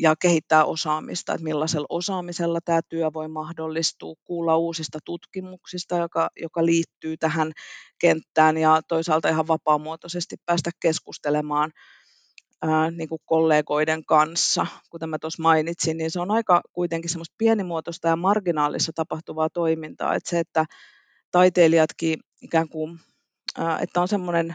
ja 0.00 0.14
kehittää 0.16 0.64
osaamista, 0.64 1.34
että 1.34 1.44
millaisella 1.44 1.86
osaamisella 1.88 2.58
tämä 2.64 2.80
työ 2.88 3.10
voi 3.14 3.28
mahdollistua, 3.28 4.14
kuulla 4.24 4.56
uusista 4.56 4.98
tutkimuksista, 5.04 5.96
joka, 5.96 6.28
joka 6.40 6.66
liittyy 6.66 7.16
tähän 7.16 7.52
kenttään 7.98 8.56
ja 8.56 8.80
toisaalta 8.88 9.28
ihan 9.28 9.48
vapaamuotoisesti 9.48 10.36
päästä 10.46 10.70
keskustelemaan 10.82 11.70
ää, 12.62 12.90
niin 12.90 13.08
kuin 13.08 13.20
kollegoiden 13.24 14.04
kanssa. 14.04 14.66
Kuten 14.90 15.08
mä 15.08 15.18
tuossa 15.18 15.42
mainitsin, 15.42 15.96
niin 15.96 16.10
se 16.10 16.20
on 16.20 16.30
aika 16.30 16.60
kuitenkin 16.72 17.10
semmoista 17.10 17.34
pienimuotoista 17.38 18.08
ja 18.08 18.16
marginaalissa 18.16 18.92
tapahtuvaa 18.94 19.50
toimintaa, 19.50 20.14
että 20.14 20.30
se, 20.30 20.38
että 20.38 20.64
taiteilijatkin 21.30 22.20
ikään 22.42 22.68
kuin, 22.68 22.98
ää, 23.58 23.78
että 23.78 24.00
on 24.00 24.08
semmoinen 24.08 24.54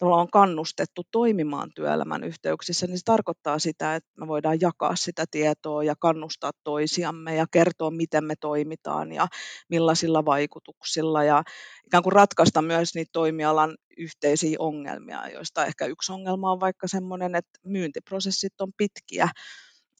on 0.00 0.30
kannustettu 0.30 1.02
toimimaan 1.10 1.70
työelämän 1.74 2.24
yhteyksissä, 2.24 2.86
niin 2.86 2.98
se 2.98 3.04
tarkoittaa 3.04 3.58
sitä, 3.58 3.94
että 3.94 4.10
me 4.20 4.26
voidaan 4.28 4.60
jakaa 4.60 4.96
sitä 4.96 5.24
tietoa 5.30 5.84
ja 5.84 5.94
kannustaa 5.98 6.50
toisiamme 6.64 7.34
ja 7.34 7.46
kertoa, 7.50 7.90
miten 7.90 8.24
me 8.24 8.34
toimitaan 8.40 9.12
ja 9.12 9.26
millaisilla 9.68 10.24
vaikutuksilla 10.24 11.24
ja 11.24 11.42
ikään 11.86 12.02
kuin 12.02 12.12
ratkaista 12.12 12.62
myös 12.62 12.94
niitä 12.94 13.10
toimialan 13.12 13.76
yhteisiä 13.96 14.56
ongelmia, 14.58 15.28
joista 15.28 15.64
ehkä 15.66 15.86
yksi 15.86 16.12
ongelma 16.12 16.52
on 16.52 16.60
vaikka 16.60 16.88
semmoinen, 16.88 17.34
että 17.34 17.58
myyntiprosessit 17.64 18.60
on 18.60 18.72
pitkiä, 18.76 19.28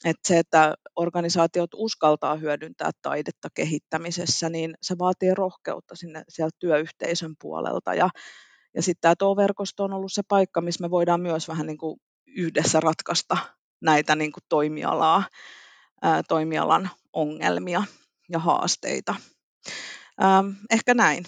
että 0.04 0.28
se, 0.28 0.38
että 0.38 0.74
organisaatiot 0.96 1.70
uskaltaa 1.74 2.36
hyödyntää 2.36 2.90
taidetta 3.02 3.48
kehittämisessä, 3.54 4.48
niin 4.48 4.74
se 4.82 4.98
vaatii 4.98 5.34
rohkeutta 5.34 5.96
sinne 5.96 6.22
sieltä 6.28 6.56
työyhteisön 6.58 7.34
puolelta 7.40 7.94
ja 7.94 8.10
ja 8.76 8.82
sitten 8.82 9.00
tämä 9.00 9.14
TO-verkosto 9.16 9.84
on 9.84 9.92
ollut 9.92 10.12
se 10.12 10.22
paikka, 10.28 10.60
missä 10.60 10.82
me 10.82 10.90
voidaan 10.90 11.20
myös 11.20 11.48
vähän 11.48 11.66
niin 11.66 11.78
kuin 11.78 12.00
yhdessä 12.26 12.80
ratkaista 12.80 13.36
näitä 13.80 14.16
niin 14.16 14.32
kuin 14.32 14.44
toimialaa, 14.48 15.28
ää, 16.02 16.22
toimialan 16.22 16.90
ongelmia 17.12 17.82
ja 18.28 18.38
haasteita. 18.38 19.14
Ähm, 20.24 20.48
ehkä 20.70 20.94
näin. 20.94 21.24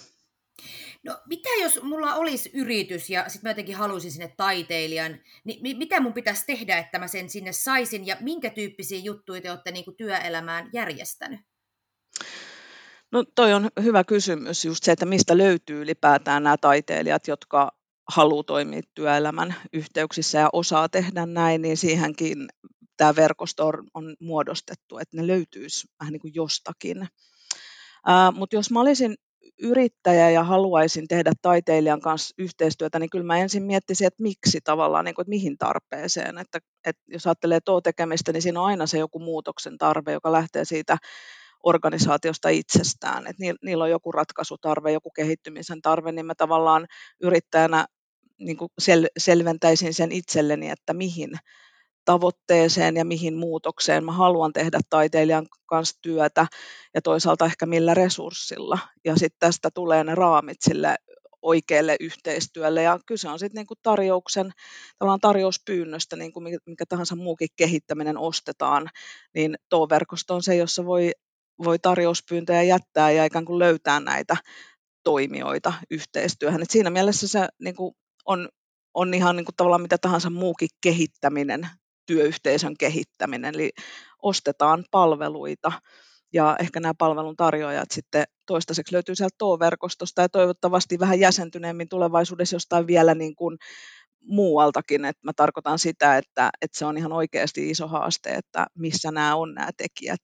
No 1.03 1.17
mitä 1.25 1.49
jos 1.61 1.83
mulla 1.83 2.15
olisi 2.15 2.51
yritys 2.53 3.09
ja 3.09 3.29
sitten 3.29 3.47
mä 3.47 3.49
jotenkin 3.49 3.75
haluaisin 3.75 4.11
sinne 4.11 4.33
taiteilijan, 4.37 5.19
niin 5.43 5.61
mi- 5.61 5.73
mitä 5.73 5.99
mun 5.99 6.13
pitäisi 6.13 6.45
tehdä, 6.45 6.77
että 6.77 6.99
mä 6.99 7.07
sen 7.07 7.29
sinne 7.29 7.51
saisin 7.51 8.07
ja 8.07 8.17
minkä 8.19 8.49
tyyppisiä 8.49 8.99
juttuja 8.99 9.41
te 9.41 9.51
olette 9.51 9.71
niin 9.71 9.85
kuin 9.85 9.97
työelämään 9.97 10.69
järjestänyt? 10.73 11.39
No 13.11 13.23
toi 13.35 13.53
on 13.53 13.69
hyvä 13.83 14.03
kysymys, 14.03 14.65
just 14.65 14.83
se, 14.83 14.91
että 14.91 15.05
mistä 15.05 15.37
löytyy 15.37 15.81
ylipäätään 15.81 16.43
nämä 16.43 16.57
taiteilijat, 16.57 17.27
jotka 17.27 17.71
haluaa 18.09 18.43
toimia 18.43 18.81
työelämän 18.93 19.55
yhteyksissä 19.73 20.37
ja 20.39 20.49
osaa 20.53 20.89
tehdä 20.89 21.25
näin, 21.25 21.61
niin 21.61 21.77
siihenkin 21.77 22.47
tämä 22.97 23.15
verkosto 23.15 23.71
on 23.93 24.15
muodostettu, 24.19 24.97
että 24.97 25.17
ne 25.17 25.27
löytyisi 25.27 25.87
vähän 25.99 26.13
niin 26.13 26.21
kuin 26.21 26.35
jostakin. 26.35 27.07
Mutta 28.33 28.55
jos 28.55 28.71
mä 28.71 28.81
olisin 28.81 29.15
yrittäjä 29.61 30.29
ja 30.29 30.43
haluaisin 30.43 31.07
tehdä 31.07 31.31
taiteilijan 31.41 32.01
kanssa 32.01 32.35
yhteistyötä, 32.37 32.99
niin 32.99 33.09
kyllä 33.09 33.25
mä 33.25 33.37
ensin 33.37 33.63
miettisin, 33.63 34.07
että 34.07 34.23
miksi 34.23 34.59
tavallaan, 34.63 35.05
niin 35.05 35.15
kuin, 35.15 35.23
että 35.23 35.29
mihin 35.29 35.57
tarpeeseen. 35.57 36.37
Että, 36.37 36.59
että 36.85 37.01
jos 37.07 37.27
ajattelee 37.27 37.59
tuo 37.65 37.81
tekemistä, 37.81 38.33
niin 38.33 38.41
siinä 38.41 38.61
on 38.61 38.67
aina 38.67 38.87
se 38.87 38.97
joku 38.97 39.19
muutoksen 39.19 39.77
tarve, 39.77 40.11
joka 40.11 40.31
lähtee 40.31 40.65
siitä 40.65 40.97
organisaatiosta 41.63 42.49
itsestään, 42.49 43.27
että 43.27 43.43
niillä 43.63 43.83
on 43.83 43.89
joku 43.89 44.11
ratkaisutarve, 44.11 44.91
joku 44.91 45.11
kehittymisen 45.11 45.81
tarve, 45.81 46.11
niin 46.11 46.25
mä 46.25 46.35
tavallaan 46.35 46.87
yrittäjänä 47.21 47.85
niin 48.39 48.57
kuin 48.57 48.69
sel- 48.81 49.11
selventäisin 49.17 49.93
sen 49.93 50.11
itselleni, 50.11 50.69
että 50.69 50.93
mihin 50.93 51.31
tavoitteeseen 52.05 52.97
ja 52.97 53.05
mihin 53.05 53.37
muutokseen 53.37 54.05
mä 54.05 54.11
haluan 54.11 54.53
tehdä 54.53 54.79
taiteilijan 54.89 55.47
kanssa 55.65 55.99
työtä 56.01 56.47
ja 56.93 57.01
toisaalta 57.01 57.45
ehkä 57.45 57.65
millä 57.65 57.93
resurssilla. 57.93 58.79
Ja 59.05 59.15
sitten 59.15 59.39
tästä 59.39 59.69
tulee 59.73 60.03
ne 60.03 60.15
raamit 60.15 60.57
sille 60.61 60.95
oikealle 61.41 61.95
yhteistyölle 61.99 62.83
ja 62.83 62.99
kyse 63.05 63.29
on 63.29 63.39
sitten 63.39 63.59
niinku 63.59 63.73
tarjouksen, 63.83 64.51
tavallaan 64.99 65.19
tarjouspyynnöstä, 65.19 66.15
niin 66.15 66.33
kuin 66.33 66.59
mikä 66.65 66.85
tahansa 66.89 67.15
muukin 67.15 67.49
kehittäminen 67.55 68.17
ostetaan, 68.17 68.89
niin 69.33 69.55
tuo 69.69 69.89
verkosto 69.89 70.35
on 70.35 70.43
se, 70.43 70.55
jossa 70.55 70.85
voi 70.85 71.11
voi 71.63 71.79
tarjouspyyntöjä 71.79 72.63
jättää 72.63 73.11
ja 73.11 73.25
ikään 73.25 73.45
kuin 73.45 73.59
löytää 73.59 73.99
näitä 73.99 74.37
toimijoita 75.03 75.73
yhteistyöhön. 75.91 76.61
Et 76.61 76.69
siinä 76.69 76.89
mielessä 76.89 77.27
se 77.27 77.47
niin 77.59 77.75
kuin 77.75 77.95
on, 78.25 78.49
on 78.93 79.13
ihan 79.13 79.35
niin 79.35 79.45
kuin 79.45 79.55
tavallaan 79.55 79.81
mitä 79.81 79.97
tahansa 79.97 80.29
muukin 80.29 80.69
kehittäminen, 80.81 81.69
työyhteisön 82.05 82.77
kehittäminen, 82.79 83.55
eli 83.55 83.71
ostetaan 84.21 84.83
palveluita 84.91 85.71
ja 86.33 86.55
ehkä 86.59 86.79
nämä 86.79 86.93
palvelun 86.97 87.35
tarjoajat 87.35 87.91
sitten 87.91 88.23
toistaiseksi 88.45 88.93
löytyy 88.93 89.15
sieltä 89.15 89.35
TO-verkostosta 89.37 90.21
ja 90.21 90.29
toivottavasti 90.29 90.99
vähän 90.99 91.19
jäsentyneemmin 91.19 91.89
tulevaisuudessa 91.89 92.55
jostain 92.55 92.87
vielä 92.87 93.15
niin 93.15 93.35
kuin 93.35 93.57
muualtakin, 94.21 95.05
että 95.05 95.21
mä 95.25 95.31
tarkoitan 95.35 95.79
sitä, 95.79 96.17
että, 96.17 96.49
että 96.61 96.79
se 96.79 96.85
on 96.85 96.97
ihan 96.97 97.13
oikeasti 97.13 97.69
iso 97.69 97.87
haaste, 97.87 98.29
että 98.29 98.67
missä 98.75 99.11
nämä 99.11 99.35
on 99.35 99.53
nämä 99.53 99.69
tekijät, 99.77 100.21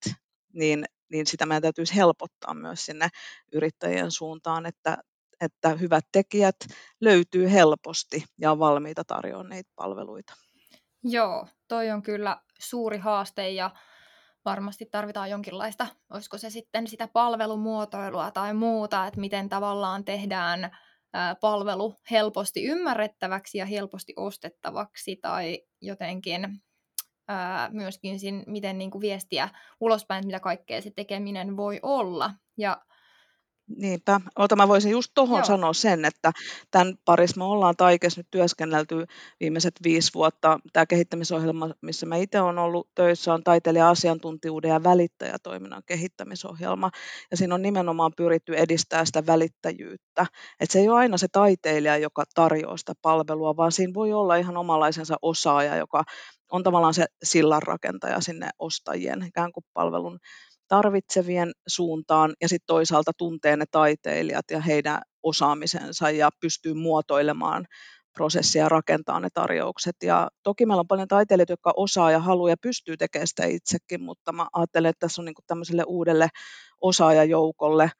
niin 0.53 0.85
niin 1.11 1.27
sitä 1.27 1.45
meidän 1.45 1.61
täytyisi 1.61 1.95
helpottaa 1.95 2.53
myös 2.53 2.85
sinne 2.85 3.07
yrittäjien 3.53 4.11
suuntaan, 4.11 4.65
että, 4.65 4.97
että 5.41 5.69
hyvät 5.69 6.05
tekijät 6.11 6.55
löytyy 7.01 7.51
helposti 7.51 8.23
ja 8.41 8.51
on 8.51 8.59
valmiita 8.59 9.03
tarjoamaan 9.03 9.49
niitä 9.49 9.71
palveluita. 9.75 10.33
Joo, 11.03 11.47
toi 11.67 11.91
on 11.91 12.01
kyllä 12.01 12.41
suuri 12.59 12.97
haaste 12.97 13.49
ja 13.49 13.71
varmasti 14.45 14.85
tarvitaan 14.91 15.29
jonkinlaista, 15.29 15.87
olisiko 16.13 16.37
se 16.37 16.49
sitten 16.49 16.87
sitä 16.87 17.07
palvelumuotoilua 17.07 18.31
tai 18.31 18.53
muuta, 18.53 19.07
että 19.07 19.19
miten 19.19 19.49
tavallaan 19.49 20.05
tehdään 20.05 20.77
palvelu 21.41 21.95
helposti 22.11 22.63
ymmärrettäväksi 22.63 23.57
ja 23.57 23.65
helposti 23.65 24.13
ostettavaksi 24.15 25.15
tai 25.21 25.63
jotenkin 25.81 26.61
ää, 27.27 27.69
myöskin 27.69 28.19
sin, 28.19 28.43
miten 28.47 28.77
niin 28.77 28.91
kuin 28.91 29.01
viestiä 29.01 29.49
ulospäin, 29.79 30.25
mitä 30.25 30.39
kaikkea 30.39 30.81
se 30.81 30.91
tekeminen 30.91 31.57
voi 31.57 31.79
olla. 31.83 32.31
Ja 32.57 32.81
Niinpä. 33.67 34.21
Ota, 34.35 34.55
mä 34.55 34.67
voisin 34.67 34.91
just 34.91 35.11
tuohon 35.15 35.45
sanoa 35.45 35.73
sen, 35.73 36.05
että 36.05 36.31
tämän 36.71 36.93
parissa 37.05 37.37
me 37.37 37.43
ollaan 37.43 37.75
Taikes 37.77 38.17
nyt 38.17 38.27
työskennelty 38.31 39.05
viimeiset 39.39 39.73
viisi 39.83 40.11
vuotta. 40.13 40.59
Tämä 40.73 40.85
kehittämisohjelma, 40.85 41.69
missä 41.81 42.05
mä 42.05 42.15
itse 42.15 42.41
olen 42.41 42.57
ollut 42.57 42.89
töissä, 42.95 43.33
on 43.33 43.43
taiteilija-asiantuntijuuden 43.43 44.69
ja 44.69 44.83
välittäjätoiminnan 44.83 45.83
kehittämisohjelma. 45.85 46.91
Ja 47.31 47.37
siinä 47.37 47.55
on 47.55 47.61
nimenomaan 47.61 48.11
pyritty 48.17 48.57
edistää 48.57 49.05
sitä 49.05 49.25
välittäjyyttä. 49.25 50.25
Että 50.59 50.73
se 50.73 50.79
ei 50.79 50.89
ole 50.89 50.99
aina 50.99 51.17
se 51.17 51.27
taiteilija, 51.31 51.97
joka 51.97 52.23
tarjoaa 52.35 52.77
sitä 52.77 52.93
palvelua, 53.01 53.57
vaan 53.57 53.71
siinä 53.71 53.93
voi 53.93 54.13
olla 54.13 54.35
ihan 54.35 54.57
omalaisensa 54.57 55.15
osaaja, 55.21 55.75
joka 55.75 56.03
on 56.51 56.63
tavallaan 56.63 56.93
se 56.93 57.05
sillanrakentaja 57.23 58.21
sinne 58.21 58.49
ostajien 58.59 59.23
ikään 59.27 59.51
kuin 59.51 59.63
palvelun 59.73 60.19
tarvitsevien 60.67 61.51
suuntaan 61.67 62.33
ja 62.41 62.49
sitten 62.49 62.67
toisaalta 62.67 63.11
tuntee 63.17 63.57
ne 63.57 63.65
taiteilijat 63.71 64.45
ja 64.51 64.61
heidän 64.61 65.01
osaamisensa 65.23 66.09
ja 66.09 66.29
pystyy 66.41 66.73
muotoilemaan 66.73 67.65
prosessia 68.13 68.69
rakentaa 68.69 69.19
ne 69.19 69.27
tarjoukset. 69.33 69.95
Ja 70.03 70.27
toki 70.43 70.65
meillä 70.65 70.79
on 70.79 70.87
paljon 70.87 71.07
taiteilijoita, 71.07 71.53
jotka 71.53 71.73
osaa 71.75 72.11
ja 72.11 72.19
haluaa 72.19 72.49
ja 72.49 72.57
pystyy 72.61 72.97
tekemään 72.97 73.27
sitä 73.27 73.45
itsekin, 73.45 74.03
mutta 74.03 74.31
mä 74.31 74.47
ajattelen, 74.53 74.89
että 74.89 74.99
tässä 74.99 75.21
on 75.21 75.25
niin 75.25 75.35
tämmöiselle 75.47 75.83
uudelle 75.87 76.27
osaajajoukolle 76.81 77.91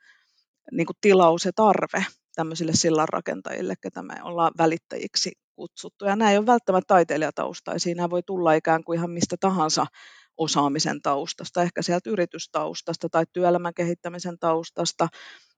niin 0.72 0.88
tilaus 1.02 1.46
ja 1.46 1.52
tarve 1.56 2.06
tämmöisille 2.36 2.74
sillanrakentajille, 2.76 3.74
ketä 3.82 4.04
me 4.04 4.16
ollaan 4.24 4.52
välittäjiksi 4.58 5.32
kutsuttu. 5.56 6.06
Ja 6.06 6.16
nämä 6.16 6.32
ei 6.32 6.38
ole 6.38 6.46
välttämättä 6.46 6.88
taiteilijataustaisia, 6.88 7.96
nämä 7.96 8.10
voi 8.10 8.24
tulla 8.24 8.54
ikään 8.54 8.84
kuin 8.84 8.98
ihan 8.98 9.12
mistä 9.12 9.36
tahansa 9.40 9.86
osaamisen 10.38 11.02
taustasta, 11.02 11.62
ehkä 11.62 11.82
sieltä 11.82 12.10
yritystaustasta 12.10 13.10
tai 13.10 13.26
työelämän 13.34 13.74
kehittämisen 13.74 14.40
taustasta, 14.40 15.08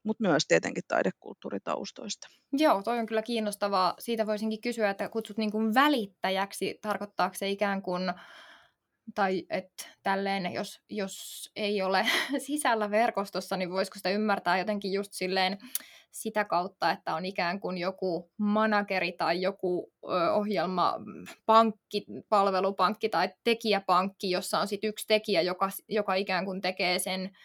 mutta 0.03 0.23
myös 0.23 0.43
tietenkin 0.47 0.83
taidekulttuuritaustoista. 0.87 2.27
Joo, 2.53 2.83
toi 2.83 2.99
on 2.99 3.05
kyllä 3.05 3.21
kiinnostavaa. 3.21 3.95
Siitä 3.99 4.25
voisinkin 4.25 4.61
kysyä, 4.61 4.89
että 4.89 5.09
kutsut 5.09 5.37
niin 5.37 5.51
kuin 5.51 5.73
välittäjäksi, 5.73 6.79
tarkoittaako 6.81 7.35
se 7.35 7.49
ikään 7.49 7.81
kuin, 7.81 8.13
tai 9.15 9.45
että 9.49 9.85
tälleen, 10.03 10.53
jos, 10.53 10.79
jos 10.89 11.49
ei 11.55 11.81
ole 11.81 12.07
sisällä 12.47 12.91
verkostossa, 12.91 13.57
niin 13.57 13.71
voisiko 13.71 13.97
sitä 13.97 14.09
ymmärtää 14.09 14.57
jotenkin 14.57 14.93
just 14.93 15.13
silleen, 15.13 15.57
sitä 16.11 16.45
kautta, 16.45 16.91
että 16.91 17.15
on 17.15 17.25
ikään 17.25 17.59
kuin 17.59 17.77
joku 17.77 18.31
manageri 18.37 19.11
tai 19.11 19.41
joku 19.41 19.91
ohjelma, 20.33 20.95
pankki, 21.45 22.05
palvelupankki 22.29 23.09
tai 23.09 23.29
tekijäpankki, 23.43 24.29
jossa 24.29 24.59
on 24.59 24.67
sitten 24.67 24.87
yksi 24.87 25.07
tekijä, 25.07 25.41
joka, 25.41 25.69
joka 25.89 26.13
ikään 26.13 26.45
kuin 26.45 26.61
tekee 26.61 26.99
sen, 26.99 27.37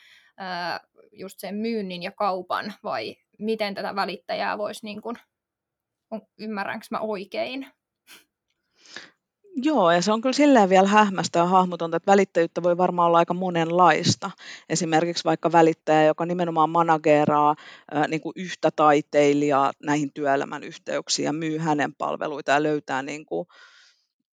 just 1.13 1.39
sen 1.39 1.55
myynnin 1.55 2.03
ja 2.03 2.13
kaupan, 2.13 2.73
vai 2.83 3.17
miten 3.39 3.75
tätä 3.75 3.95
välittäjää 3.95 4.59
voisi, 4.59 4.87
niin 4.87 5.03
kuin, 5.03 5.17
ymmärränkö 6.39 6.87
mä 6.91 7.01
oikein? 7.01 7.67
Joo, 9.57 9.91
ja 9.91 10.03
se 10.03 10.13
on 10.13 10.21
kyllä 10.21 10.33
silleen 10.33 10.69
vielä 10.69 10.89
hähmästä 10.89 11.39
ja 11.39 11.47
hahmotonta, 11.47 11.97
että 11.97 12.11
välittäjyyttä 12.13 12.63
voi 12.63 12.77
varmaan 12.77 13.07
olla 13.07 13.19
aika 13.19 13.35
monenlaista. 13.35 14.31
Esimerkiksi 14.69 15.25
vaikka 15.25 15.53
välittäjä, 15.53 16.05
joka 16.05 16.27
nimenomaan 16.27 16.71
manageraa 16.71 17.55
ää, 17.91 18.09
niin 18.09 18.21
kuin 18.21 18.33
yhtä 18.37 18.71
taiteilijaa 18.77 19.73
näihin 19.83 20.13
työelämän 20.13 20.63
yhteyksiin 20.65 21.27
ja 21.27 21.33
myy 21.33 21.59
hänen 21.59 21.95
palveluita 21.95 22.53
ja 22.53 22.63
löytää 22.63 23.03
niin 23.03 23.27
kuin, 23.27 23.47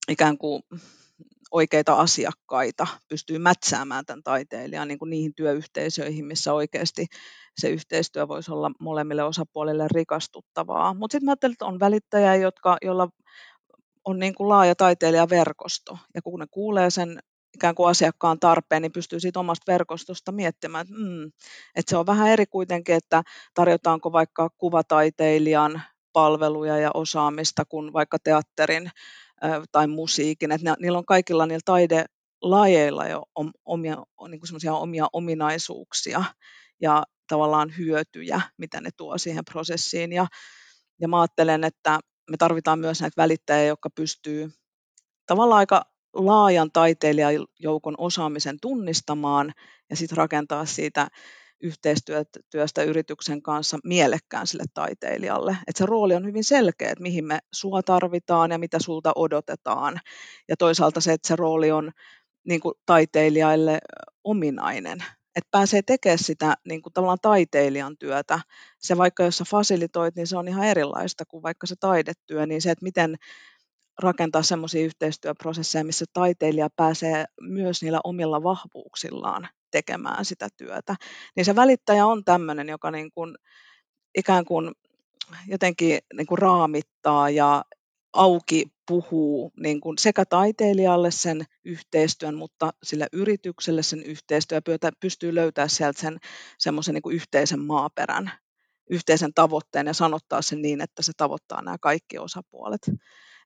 ikään 0.10 0.38
kuin 0.38 0.64
oikeita 1.52 1.94
asiakkaita, 1.94 2.88
pystyy 3.08 3.40
mätsäämään 3.40 4.06
tämän 4.06 4.24
taiteilijan 4.24 4.88
niin 4.88 5.00
kuin 5.00 5.10
niihin 5.10 5.36
työyhteisöihin, 5.36 6.26
missä 6.26 6.54
oikeasti 6.54 7.08
se 7.58 7.70
yhteistyö 7.70 8.28
voisi 8.28 8.52
olla 8.52 8.72
molemmille 8.80 9.24
osapuolille 9.24 9.88
rikastuttavaa. 9.92 10.94
Mutta 10.94 11.12
sitten 11.12 11.26
mä 11.26 11.32
ajattelen, 11.32 11.54
että 11.54 11.66
on 11.66 11.80
välittäjä, 11.80 12.36
jotka, 12.36 12.78
jolla 12.82 13.10
on 14.06 14.20
niin 14.20 14.36
kuin 14.36 14.50
laaja 14.50 14.76
taiteilijaverkosto. 14.76 15.98
Ja 16.16 16.22
kun 16.22 16.40
ne 16.40 16.46
kuulee 16.52 16.90
sen 16.90 17.20
ikään 17.54 17.76
kuin 17.76 17.90
asiakkaan 17.90 18.40
tarpeen, 18.40 18.82
niin 18.82 18.92
pystyy 18.92 19.20
siitä 19.20 19.40
omasta 19.40 19.72
verkostosta 19.72 20.32
miettimään, 20.32 20.82
että, 20.82 20.94
mm, 20.98 21.26
että 21.76 21.90
se 21.90 21.98
on 21.98 22.06
vähän 22.06 22.28
eri 22.28 22.46
kuitenkin, 22.46 22.96
että 22.96 23.24
tarjotaanko 23.54 24.12
vaikka 24.12 24.50
kuvataiteilijan 24.58 25.82
palveluja 26.14 26.78
ja 26.78 26.92
osaamista 26.94 27.66
kuin 27.66 27.94
vaikka 27.94 28.18
teatterin 28.24 28.92
tai 29.72 29.88
musiikin. 29.88 30.52
Että 30.52 30.76
niillä 30.80 30.98
on 30.98 31.06
kaikilla 31.06 31.46
niillä 31.46 31.62
taidelajeilla 31.66 33.08
jo 33.08 33.24
omia, 33.66 33.98
niin 34.30 34.40
kuin 34.40 34.72
omia 34.72 35.08
ominaisuuksia 35.14 36.24
ja 36.82 37.04
tavallaan 37.28 37.78
hyötyjä, 37.78 38.42
mitä 38.58 38.82
ne 38.82 38.90
tuo 38.98 39.18
siihen 39.18 39.46
prosessiin. 39.46 40.14
Ja, 40.14 40.28
ja 41.02 41.08
mä 41.08 41.22
ajattelen, 41.22 41.64
että 41.64 42.00
me 42.30 42.38
tarvitaan 42.38 42.80
myös 42.80 43.02
näitä 43.02 43.22
välittäjiä, 43.22 43.68
jotka 43.68 43.90
pystyy 43.90 44.50
tavallaan 45.26 45.60
aika 45.60 45.86
laajan 46.14 46.72
taiteilijajoukon 46.72 47.96
osaamisen 47.98 48.58
tunnistamaan 48.62 49.54
ja 49.90 49.96
sitten 49.96 50.18
rakentaa 50.18 50.66
siitä 50.66 51.08
yhteistyöstä 51.62 52.84
yrityksen 52.84 53.42
kanssa 53.42 53.78
mielekkään 53.84 54.48
sille 54.48 54.64
taiteilijalle. 54.74 55.58
Et 55.68 55.76
se 55.76 55.86
rooli 55.86 56.16
on 56.16 56.26
hyvin 56.26 56.44
selkeä, 56.44 56.92
että 56.92 57.02
mihin 57.02 57.26
me 57.26 57.40
sua 57.54 57.84
tarvitaan 57.84 58.52
ja 58.52 58.58
mitä 58.58 58.80
sulta 58.80 59.12
odotetaan. 59.16 60.00
Ja 60.48 60.58
toisaalta 60.58 61.02
se, 61.02 61.14
että 61.14 61.28
se 61.28 61.36
rooli 61.36 61.72
on 61.72 61.92
niin 62.44 62.62
kuin 62.62 62.74
ominainen 64.24 65.04
että 65.36 65.48
pääsee 65.52 65.82
tekemään 65.82 66.20
sitä 66.20 66.56
niin 66.66 66.82
kuin 66.82 66.94
tavallaan 66.94 67.18
taiteilijan 67.22 67.98
työtä. 67.98 68.40
Se 68.80 68.98
vaikka 68.98 69.24
jos 69.24 69.38
sä 69.38 69.44
fasilitoit, 69.52 70.16
niin 70.16 70.28
se 70.28 70.38
on 70.38 70.48
ihan 70.48 70.66
erilaista 70.66 71.26
kuin 71.26 71.44
vaikka 71.44 71.68
se 71.68 71.76
taidetyö, 71.80 72.46
niin 72.46 72.62
se, 72.62 72.72
että 72.72 72.84
miten 72.84 73.16
rakentaa 74.02 74.44
semmoisia 74.44 74.86
yhteistyöprosesseja, 74.86 75.84
missä 75.84 76.06
taiteilija 76.14 76.70
pääsee 76.76 77.26
myös 77.42 77.82
niillä 77.82 78.00
omilla 78.04 78.44
vahvuuksillaan 78.44 79.50
tekemään 79.72 80.26
sitä 80.26 80.48
työtä. 80.58 80.96
Niin 81.36 81.46
se 81.46 81.56
välittäjä 81.56 82.06
on 82.06 82.24
tämmöinen, 82.24 82.70
joka 82.70 82.92
niin 82.92 83.12
kuin, 83.12 83.36
ikään 84.18 84.46
kuin 84.46 84.72
jotenkin 85.48 86.00
niin 86.14 86.28
kuin 86.28 86.40
raamittaa 86.40 87.30
ja 87.30 87.64
auki 88.14 88.66
puhuu 88.88 89.52
niin 89.58 89.82
kuin 89.82 89.98
sekä 89.98 90.26
taiteilijalle 90.26 91.12
sen 91.12 91.46
yhteistyön, 91.66 92.36
mutta 92.36 92.74
sille 92.84 93.08
yritykselle 93.14 93.84
sen 93.84 94.04
yhteistyö 94.04 94.62
pystyy 95.00 95.36
löytämään 95.36 95.70
sieltä 95.70 96.02
sen 96.02 96.20
semmoisen 96.58 96.94
niin 96.94 97.16
yhteisen 97.16 97.60
maaperän, 97.60 98.32
yhteisen 98.90 99.34
tavoitteen 99.34 99.88
ja 99.88 99.94
sanottaa 99.94 100.42
sen 100.42 100.62
niin, 100.62 100.82
että 100.82 101.02
se 101.02 101.12
tavoittaa 101.18 101.62
nämä 101.62 101.78
kaikki 101.82 102.18
osapuolet. 102.18 102.82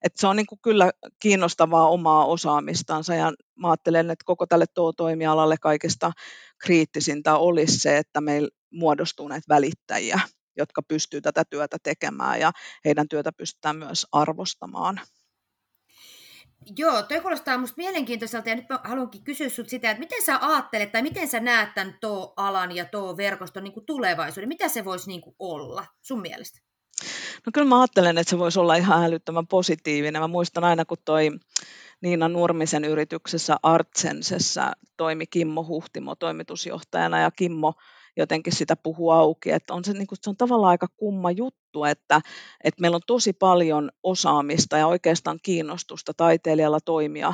Et 0.04 0.14
se 0.16 0.28
on 0.28 0.36
niin 0.36 0.46
kuin 0.46 0.60
kyllä 0.62 0.92
kiinnostavaa 1.20 1.90
omaa 1.90 2.26
osaamistansa 2.26 3.16
ja 3.16 3.34
mä 3.56 3.70
ajattelen, 3.70 4.12
että 4.12 4.26
koko 4.26 4.46
tälle 4.46 4.66
toimialalle 4.98 5.58
kaikista 5.62 6.12
kriittisintä 6.58 7.38
olisi 7.38 7.80
se, 7.80 7.98
että 7.98 8.22
meillä 8.22 8.50
muodostuu 8.72 9.28
näitä 9.28 9.46
välittäjiä, 9.50 10.20
jotka 10.58 10.82
pystyy 10.82 11.22
tätä 11.22 11.44
työtä 11.50 11.78
tekemään 11.84 12.40
ja 12.40 12.52
heidän 12.86 13.10
työtä 13.10 13.32
pystytään 13.32 13.76
myös 13.76 14.08
arvostamaan. 14.12 15.02
Joo, 16.78 17.04
toi 17.04 17.22
kuulostaa 17.22 17.58
musta 17.58 17.78
mielenkiintoiselta 17.78 18.50
ja 18.50 18.56
nyt 18.56 18.70
mä 18.70 18.80
haluankin 18.84 19.24
kysyä 19.24 19.50
sut 19.50 19.70
sitä, 19.70 19.92
että 19.92 20.00
miten 20.00 20.26
sä 20.26 20.40
ajattelet 20.42 20.92
tai 20.92 21.02
miten 21.02 21.28
sä 21.28 21.40
näet 21.40 21.74
tämän 21.74 21.98
tuo 22.02 22.34
alan 22.38 22.72
ja 22.72 22.86
tuo 22.86 23.18
verkoston 23.18 23.64
niin 23.64 23.74
kuin 23.74 23.86
tulevaisuuden? 23.86 24.48
Mitä 24.48 24.70
se 24.70 24.86
voisi 24.86 25.08
niin 25.08 25.22
kuin 25.22 25.36
olla 25.40 25.86
sun 26.02 26.22
mielestä? 26.22 26.60
No 27.46 27.52
kyllä 27.54 27.68
mä 27.68 27.82
ajattelen, 27.82 28.18
että 28.18 28.30
se 28.30 28.40
voisi 28.40 28.60
olla 28.60 28.76
ihan 28.76 29.04
älyttömän 29.04 29.48
positiivinen. 29.48 30.22
Mä 30.22 30.28
muistan 30.28 30.64
aina, 30.64 30.86
kun 30.86 30.98
toi 31.06 31.32
Niina 32.04 32.30
Nurmisen 32.30 32.86
yrityksessä 32.86 33.58
Artsensessä 33.64 34.72
toimi 34.98 35.28
Kimmo 35.28 35.66
Huhtimo 35.68 36.16
toimitusjohtajana 36.16 37.20
ja 37.20 37.32
Kimmo 37.32 37.74
jotenkin 38.18 38.56
sitä 38.56 38.76
puhuu 38.76 39.12
auki. 39.12 39.52
Että 39.52 39.74
on 39.74 39.86
se, 39.86 39.94
niin 39.94 40.08
kuin, 40.08 40.20
se 40.22 40.30
on 40.30 40.38
tavallaan 40.38 40.72
aika 40.72 40.88
kumma 40.98 41.32
juttu, 41.32 41.84
että, 41.84 42.22
että 42.64 42.82
meillä 42.82 42.96
on 42.96 43.02
tosi 43.08 43.34
paljon 43.34 43.92
osaamista 44.04 44.78
ja 44.78 44.88
oikeastaan 44.88 45.40
kiinnostusta 45.44 46.14
taiteilijalla 46.18 46.80
toimia 46.86 47.34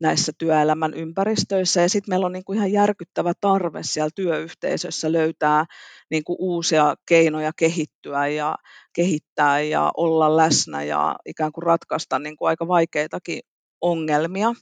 näissä 0.00 0.32
työelämän 0.38 0.94
ympäristöissä. 0.94 1.80
Ja 1.80 1.88
sitten 1.88 2.12
meillä 2.12 2.26
on 2.26 2.32
niin 2.32 2.44
kuin 2.44 2.56
ihan 2.56 2.72
järkyttävä 2.72 3.32
tarve 3.40 3.82
siellä 3.82 4.10
työyhteisössä 4.14 5.12
löytää 5.12 5.64
niin 6.10 6.24
kuin 6.24 6.36
uusia 6.40 6.94
keinoja 7.08 7.52
kehittyä 7.56 8.26
ja 8.26 8.56
kehittää 8.92 9.60
ja 9.60 9.90
olla 9.96 10.36
läsnä 10.36 10.82
ja 10.82 11.16
ikään 11.26 11.52
kuin 11.52 11.62
ratkaista 11.62 12.18
niin 12.18 12.36
kuin 12.36 12.48
aika 12.48 12.68
vaikeitakin 12.68 13.40
ongelmia. 13.80 14.52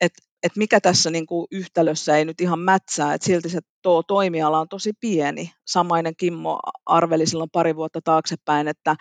Et 0.00 0.12
että 0.42 0.58
mikä 0.58 0.80
tässä 0.80 1.10
niin 1.10 1.26
kuin 1.26 1.46
yhtälössä 1.50 2.16
ei 2.16 2.24
nyt 2.24 2.40
ihan 2.40 2.58
mätsää, 2.58 3.14
että 3.14 3.26
silti 3.26 3.48
se 3.48 3.60
tuo 3.82 4.02
toimiala 4.02 4.60
on 4.60 4.68
tosi 4.68 4.92
pieni. 5.00 5.52
Samainen 5.66 6.16
Kimmo 6.16 6.58
arveli 6.86 7.26
silloin 7.26 7.50
pari 7.50 7.76
vuotta 7.76 8.00
taaksepäin, 8.04 8.68
että, 8.68 8.96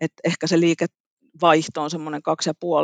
että 0.00 0.20
ehkä 0.24 0.46
se 0.46 0.60
liikevaihto 0.60 1.82
on 1.82 1.90
semmoinen 1.90 2.22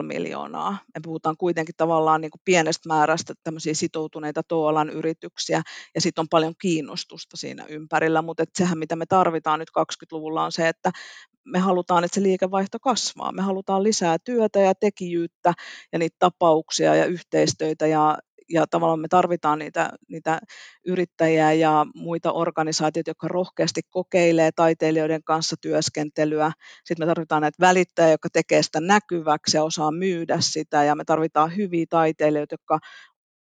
2,5 0.01 0.03
miljoonaa. 0.03 0.71
Me 0.71 1.01
puhutaan 1.03 1.37
kuitenkin 1.37 1.75
tavallaan 1.77 2.21
niin 2.21 2.31
kuin 2.31 2.41
pienestä 2.45 2.89
määrästä 2.89 3.35
tämmöisiä 3.45 3.75
sitoutuneita 3.75 4.43
tuolan 4.49 4.91
yrityksiä, 4.91 5.63
ja 5.95 6.01
sitten 6.01 6.23
on 6.23 6.29
paljon 6.29 6.55
kiinnostusta 6.61 7.37
siinä 7.37 7.65
ympärillä, 7.69 8.23
mutta 8.23 8.43
että 8.43 8.59
sehän 8.59 8.79
mitä 8.79 8.97
me 8.97 9.07
tarvitaan 9.07 9.59
nyt 9.59 9.71
20-luvulla 9.79 10.45
on 10.45 10.53
se, 10.53 10.69
että 10.69 10.91
me 11.45 11.59
halutaan, 11.59 12.05
että 12.05 12.15
se 12.15 12.23
liikevaihto 12.23 12.79
kasvaa. 12.79 13.33
Me 13.33 13.43
halutaan 13.43 13.83
lisää 13.83 14.17
työtä 14.25 14.61
ja 14.61 14.75
tekijyyttä 14.75 15.55
ja 15.93 15.99
niitä 15.99 16.17
tapauksia 16.19 16.95
ja 16.95 17.05
yhteistöitä 17.05 17.87
ja, 17.87 18.19
ja 18.49 18.67
tavallaan 18.67 19.01
me 19.01 19.09
tarvitaan 19.09 19.59
niitä, 19.59 19.91
niitä 20.09 20.41
yrittäjiä 20.87 21.53
ja 21.53 21.87
muita 21.95 22.33
organisaatioita, 22.33 23.11
jotka 23.11 23.29
rohkeasti 23.29 23.81
kokeilee 23.91 24.51
taiteilijoiden 24.57 25.25
kanssa 25.25 25.57
työskentelyä. 25.61 26.53
Sitten 26.85 27.07
me 27.07 27.11
tarvitaan 27.11 27.43
näitä 27.43 27.61
välittäjiä, 27.61 28.11
jotka 28.11 28.29
tekee 28.33 28.63
sitä 28.63 28.81
näkyväksi 28.81 29.57
ja 29.57 29.65
osaa 29.65 29.91
myydä 29.93 30.37
sitä 30.41 30.85
ja 30.85 30.95
me 30.95 31.05
tarvitaan 31.05 31.57
hyviä 31.57 31.87
taiteilijoita, 31.91 32.55
jotka 32.55 32.79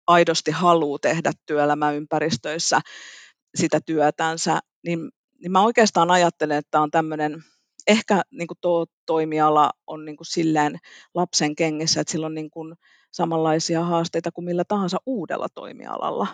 aidosti 0.06 0.50
haluaa 0.50 0.98
tehdä 1.02 1.32
työelämäympäristöissä 1.46 2.80
sitä 3.54 3.80
työtänsä, 3.86 4.60
niin, 4.86 5.10
niin 5.42 5.52
mä 5.52 5.62
oikeastaan 5.62 6.10
ajattelen, 6.10 6.56
että 6.56 6.70
tämä 6.70 6.82
on 6.82 6.90
tämmöinen 6.90 7.44
ehkä 7.86 8.22
niin 8.30 8.46
kuin 8.46 8.58
tuo 8.60 8.86
toimiala 9.06 9.70
on 9.86 10.04
niin 10.04 10.16
kuin 10.16 10.26
silleen 10.26 10.78
lapsen 11.14 11.56
kengissä, 11.56 12.00
että 12.00 12.10
sillä 12.10 12.26
on 12.26 12.34
niin 12.34 12.50
kuin 12.50 12.74
samanlaisia 13.12 13.84
haasteita 13.84 14.32
kuin 14.32 14.44
millä 14.44 14.64
tahansa 14.68 14.98
uudella 15.06 15.46
toimialalla. 15.54 16.26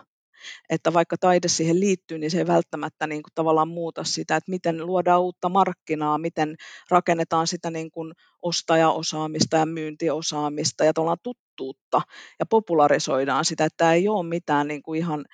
Että 0.71 0.93
vaikka 0.93 1.17
taide 1.21 1.49
siihen 1.49 1.81
liittyy, 1.81 2.19
niin 2.19 2.31
se 2.31 2.39
ei 2.39 2.47
välttämättä 2.47 3.07
niin 3.07 3.23
kuin 3.23 3.33
tavallaan 3.35 3.69
muuta 3.69 4.05
sitä, 4.05 4.37
että 4.37 4.51
miten 4.51 4.87
luodaan 4.87 5.23
uutta 5.23 5.49
markkinaa, 5.49 6.19
miten 6.19 6.57
rakennetaan 6.91 7.47
sitä 7.47 7.71
niin 7.71 7.91
kuin 7.91 8.13
ostajaosaamista 8.43 9.57
ja 9.57 9.67
myyntiosaamista 9.67 10.85
ja 10.85 10.93
tuttuutta 11.23 12.01
ja 12.39 12.47
popularisoidaan 12.47 13.45
sitä, 13.45 13.65
että 13.65 13.77
tämä 13.77 13.95
ei 13.95 14.09
ole 14.09 14.27
mitään 14.27 14.69
niin 14.69 14.83
kuin 14.83 14.99
ihan 14.99 15.25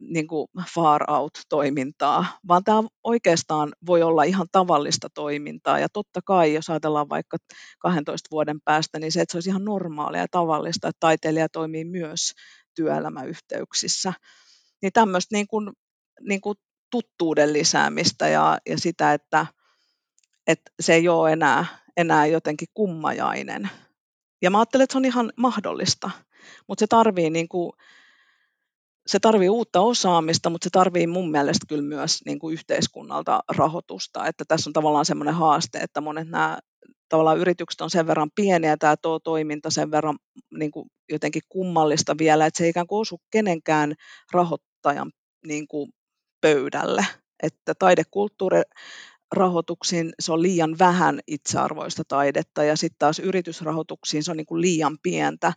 niin 0.00 0.26
kuin 0.26 0.48
far 0.74 1.10
out-toimintaa, 1.10 2.26
vaan 2.48 2.64
tämä 2.64 2.82
oikeastaan 3.04 3.72
voi 3.86 4.02
olla 4.02 4.22
ihan 4.22 4.46
tavallista 4.52 5.08
toimintaa. 5.14 5.78
Ja 5.78 5.88
totta 5.88 6.20
kai, 6.24 6.54
jos 6.54 6.70
ajatellaan 6.70 7.08
vaikka 7.08 7.36
12 7.78 8.28
vuoden 8.30 8.60
päästä, 8.64 8.98
niin 8.98 9.12
se, 9.12 9.20
että 9.20 9.32
se 9.32 9.36
olisi 9.36 9.50
ihan 9.50 9.64
normaalia 9.64 10.20
ja 10.20 10.26
tavallista, 10.30 10.88
että 10.88 11.00
taiteilija 11.00 11.48
toimii 11.48 11.84
myös 11.84 12.32
työelämäyhteyksissä. 12.74 14.12
Niin 14.82 14.92
tämmöistä 14.92 15.36
niin 15.36 15.46
kuin, 15.46 15.72
niin 16.20 16.40
kuin 16.40 16.58
tuttuuden 16.90 17.52
lisäämistä 17.52 18.28
ja, 18.28 18.58
ja 18.66 18.78
sitä, 18.78 19.12
että, 19.12 19.46
että 20.46 20.72
se 20.80 20.94
ei 20.94 21.08
ole 21.08 21.32
enää, 21.32 21.66
enää 21.96 22.26
jotenkin 22.26 22.68
kummajainen. 22.74 23.70
Ja 24.42 24.50
mä 24.50 24.58
ajattelen, 24.58 24.84
että 24.84 24.92
se 24.92 24.98
on 24.98 25.04
ihan 25.04 25.32
mahdollista, 25.36 26.10
mutta 26.68 26.82
se 26.82 26.86
tarvii 26.86 27.30
niin 27.30 27.48
kuin 27.48 27.72
se 29.06 29.18
tarvii 29.20 29.48
uutta 29.48 29.80
osaamista, 29.80 30.50
mutta 30.50 30.66
se 30.66 30.70
tarvii 30.70 31.06
mun 31.06 31.30
mielestä 31.30 31.66
kyllä 31.68 31.82
myös 31.82 32.20
niin 32.26 32.38
kuin 32.38 32.52
yhteiskunnalta 32.52 33.40
rahoitusta. 33.56 34.26
Että 34.26 34.44
tässä 34.48 34.70
on 34.70 34.72
tavallaan 34.72 35.04
semmoinen 35.04 35.34
haaste, 35.34 35.78
että 35.78 36.00
monet 36.00 36.28
nämä 36.28 36.58
tavallaan 37.08 37.38
yritykset 37.38 37.80
on 37.80 37.90
sen 37.90 38.06
verran 38.06 38.30
pieniä 38.34 38.70
ja 38.70 38.76
tämä 38.76 38.96
tuo 38.96 39.18
toiminta 39.20 39.70
sen 39.70 39.90
verran 39.90 40.16
niin 40.58 40.70
kuin 40.70 40.90
jotenkin 41.10 41.42
kummallista 41.48 42.18
vielä, 42.18 42.46
että 42.46 42.58
se 42.58 42.64
ei 42.64 42.70
ikään 42.70 42.86
kuin 42.86 43.00
osu 43.00 43.20
kenenkään 43.30 43.94
rahoittajan 44.32 45.10
niin 45.46 45.68
kuin 45.68 45.90
pöydälle. 46.40 47.06
Että 47.42 47.74
taidekulttuuri 47.78 48.62
rahoituksiin 49.34 50.12
se 50.20 50.32
on 50.32 50.42
liian 50.42 50.78
vähän 50.78 51.20
itsearvoista 51.26 52.02
taidetta 52.08 52.64
ja 52.64 52.76
sitten 52.76 52.98
taas 52.98 53.18
yritysrahoituksiin 53.18 54.22
se 54.24 54.30
on 54.30 54.36
niin 54.36 54.46
kuin 54.46 54.60
liian 54.60 54.96
pientä. 55.02 55.52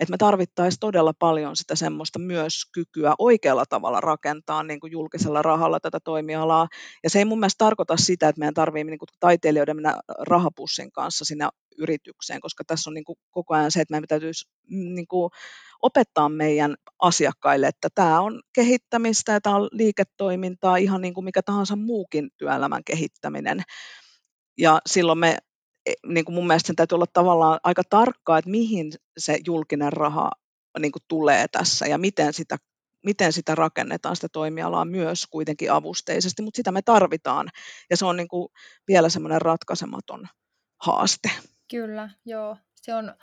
Et 0.00 0.08
me 0.08 0.16
tarvittaisiin 0.16 0.80
todella 0.80 1.12
paljon 1.18 1.56
sitä 1.56 1.76
semmoista 1.76 2.18
myös 2.18 2.54
kykyä 2.72 3.14
oikealla 3.18 3.64
tavalla 3.68 4.00
rakentaa 4.00 4.62
niin 4.62 4.80
kuin 4.80 4.92
julkisella 4.92 5.42
rahalla 5.42 5.80
tätä 5.80 5.98
toimialaa. 6.04 6.68
Ja 7.04 7.10
se 7.10 7.18
ei 7.18 7.24
mun 7.24 7.40
mielestä 7.40 7.64
tarkoita 7.64 7.96
sitä, 7.96 8.28
että 8.28 8.38
meidän 8.38 8.54
tarvitsee 8.54 8.84
niin 8.84 8.98
taiteilijoiden 9.20 9.76
mennä 9.76 10.00
rahapussin 10.28 10.92
kanssa 10.92 11.24
sinne 11.24 11.48
yritykseen, 11.78 12.40
koska 12.40 12.64
tässä 12.66 12.90
on 12.90 12.94
niin 12.94 13.04
kuin 13.04 13.18
koko 13.30 13.54
ajan 13.54 13.70
se, 13.70 13.80
että 13.80 13.92
meidän 13.92 14.08
täytyisi 14.08 14.48
mm, 14.70 14.94
niin 14.94 15.06
kuin 15.06 15.30
opettaa 15.82 16.28
meidän 16.28 16.74
asiakkaille, 16.98 17.66
että 17.66 17.88
tämä 17.94 18.20
on 18.20 18.42
kehittämistä 18.54 19.32
ja 19.32 19.40
tämä 19.40 19.56
on 19.56 19.68
liiketoimintaa 19.72 20.76
ihan 20.76 21.00
niin 21.00 21.14
kuin 21.14 21.24
mikä 21.24 21.42
tahansa 21.42 21.76
muukin 21.76 22.30
työelämän 22.36 22.84
kehittäminen. 22.84 23.62
Ja 24.58 24.80
silloin 24.86 25.18
me, 25.18 25.38
e, 25.86 25.92
niin 26.06 26.24
kuin 26.24 26.34
mun 26.34 26.46
mielestä 26.46 26.66
sen 26.66 26.76
täytyy 26.76 26.96
olla 26.96 27.06
tavallaan 27.12 27.60
aika 27.64 27.82
tarkkaa, 27.90 28.38
että 28.38 28.50
mihin 28.50 28.92
se 29.18 29.38
julkinen 29.46 29.92
raha 29.92 30.30
niin 30.78 30.92
kuin 30.92 31.02
tulee 31.08 31.48
tässä 31.48 31.86
ja 31.86 31.98
miten 31.98 32.32
sitä 32.32 32.56
miten 33.04 33.32
sitä 33.32 33.54
rakennetaan, 33.54 34.16
sitä 34.16 34.28
toimialaa 34.28 34.84
myös 34.84 35.26
kuitenkin 35.30 35.72
avusteisesti, 35.72 36.42
mutta 36.42 36.56
sitä 36.56 36.72
me 36.72 36.82
tarvitaan 36.82 37.48
ja 37.90 37.96
se 37.96 38.04
on 38.04 38.16
niin 38.16 38.28
kuin 38.28 38.48
vielä 38.88 39.08
semmoinen 39.08 39.42
ratkaisematon 39.42 40.28
haaste. 40.78 41.30
Kyllä, 41.72 42.10
joo. 42.26 42.56
Se 42.76 42.94
on, 42.94 43.14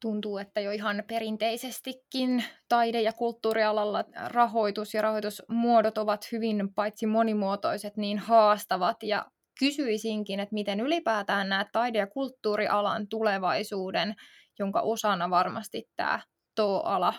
tuntuu, 0.00 0.38
että 0.38 0.60
jo 0.60 0.70
ihan 0.70 1.02
perinteisestikin 1.08 2.44
taide- 2.68 3.02
ja 3.02 3.12
kulttuurialalla 3.12 4.04
rahoitus 4.26 4.94
ja 4.94 5.02
rahoitusmuodot 5.02 5.98
ovat 5.98 6.32
hyvin 6.32 6.74
paitsi 6.74 7.06
monimuotoiset, 7.06 7.96
niin 7.96 8.18
haastavat. 8.18 9.02
Ja 9.02 9.26
kysyisinkin, 9.58 10.40
että 10.40 10.54
miten 10.54 10.80
ylipäätään 10.80 11.48
nämä 11.48 11.66
taide- 11.72 11.98
ja 11.98 12.06
kulttuurialan 12.06 13.08
tulevaisuuden, 13.08 14.14
jonka 14.58 14.80
osana 14.80 15.30
varmasti 15.30 15.84
tämä 15.96 16.20
TO-ala 16.54 17.14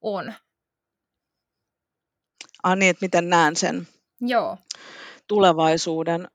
on. 0.00 0.34
Ah 2.62 2.76
niin, 2.76 2.90
että 2.90 3.04
miten 3.04 3.30
näen 3.30 3.56
sen 3.56 3.88
Joo. 4.20 4.58
tulevaisuuden? 5.28 6.28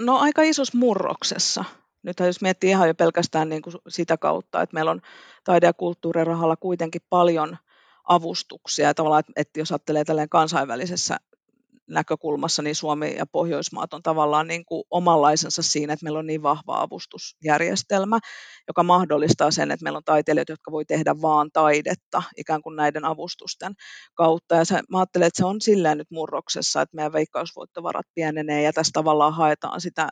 No 0.00 0.18
aika 0.18 0.42
isossa 0.42 0.78
murroksessa 0.78 1.64
nyt 2.02 2.20
jos 2.20 2.40
miettii 2.40 2.70
ihan 2.70 2.88
jo 2.88 2.94
pelkästään 2.94 3.48
niin 3.48 3.62
kuin 3.62 3.76
sitä 3.88 4.16
kautta, 4.16 4.62
että 4.62 4.74
meillä 4.74 4.90
on 4.90 5.00
taide- 5.44 5.66
ja 5.66 5.72
kulttuurirahalla 5.72 6.56
kuitenkin 6.56 7.02
paljon 7.10 7.56
avustuksia. 8.04 8.94
Tavallaan, 8.94 9.20
että, 9.20 9.32
että 9.36 9.60
jos 9.60 9.72
ajattelee 9.72 10.04
tälleen 10.04 10.28
kansainvälisessä 10.28 11.16
näkökulmassa, 11.92 12.62
niin 12.62 12.74
Suomi 12.74 13.16
ja 13.16 13.26
Pohjoismaat 13.32 13.94
on 13.94 14.02
tavallaan 14.02 14.46
niin 14.46 14.64
kuin 14.64 14.82
omanlaisensa 14.90 15.62
siinä, 15.62 15.92
että 15.92 16.04
meillä 16.04 16.18
on 16.18 16.26
niin 16.26 16.42
vahva 16.42 16.80
avustusjärjestelmä, 16.82 18.18
joka 18.68 18.82
mahdollistaa 18.82 19.50
sen, 19.50 19.70
että 19.70 19.84
meillä 19.84 19.96
on 19.96 20.04
taiteilijoita, 20.04 20.52
jotka 20.52 20.72
voi 20.72 20.84
tehdä 20.84 21.14
vaan 21.22 21.50
taidetta 21.52 22.22
ikään 22.36 22.62
kuin 22.62 22.76
näiden 22.76 23.04
avustusten 23.04 23.72
kautta. 24.14 24.54
Ja 24.54 24.64
se, 24.64 24.80
mä 24.90 24.98
ajattelen, 24.98 25.26
että 25.26 25.38
se 25.38 25.44
on 25.44 25.60
silleen 25.60 25.98
nyt 25.98 26.10
murroksessa, 26.10 26.82
että 26.82 26.96
meidän 26.96 27.12
veikkausvoittovarat 27.12 28.06
pienenee 28.14 28.62
ja 28.62 28.72
tässä 28.72 28.90
tavallaan 28.94 29.34
haetaan 29.34 29.80
sitä 29.80 30.08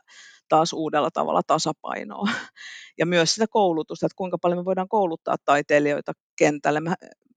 taas 0.49 0.73
uudella 0.73 1.09
tavalla 1.13 1.41
tasapainoa. 1.47 2.29
Ja 2.97 3.05
myös 3.05 3.33
sitä 3.33 3.45
koulutusta, 3.49 4.05
että 4.05 4.15
kuinka 4.15 4.37
paljon 4.41 4.59
me 4.59 4.65
voidaan 4.65 4.87
kouluttaa 4.87 5.35
taiteilijoita 5.45 6.13
kentälle. 6.41 6.79
Me, 6.79 6.93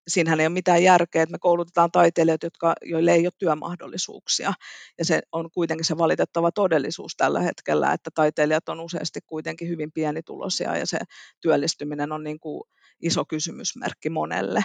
siinähän 0.09 0.41
ei 0.41 0.47
ole 0.47 0.53
mitään 0.53 0.83
järkeä, 0.83 1.23
että 1.23 1.33
me 1.33 1.39
koulutetaan 1.39 1.93
taiteilijoita, 1.93 2.47
jotka, 2.47 2.75
joille 2.83 3.13
ei 3.13 3.27
ole 3.27 3.33
työmahdollisuuksia. 3.39 4.53
Ja 4.99 5.05
se 5.05 5.23
on 5.33 5.51
kuitenkin 5.51 5.85
se 5.85 5.99
valitettava 5.99 6.53
todellisuus 6.53 7.17
tällä 7.17 7.41
hetkellä, 7.41 7.93
että 7.93 8.11
taiteilijat 8.15 8.69
on 8.69 8.81
useasti 8.81 9.21
kuitenkin 9.27 9.69
hyvin 9.69 9.93
pienituloisia 9.93 10.77
ja 10.77 10.87
se 10.87 10.99
työllistyminen 11.41 12.13
on 12.13 12.25
niin 12.25 12.41
kuin 12.41 12.63
iso 13.03 13.25
kysymysmerkki 13.25 14.11
monelle. 14.11 14.65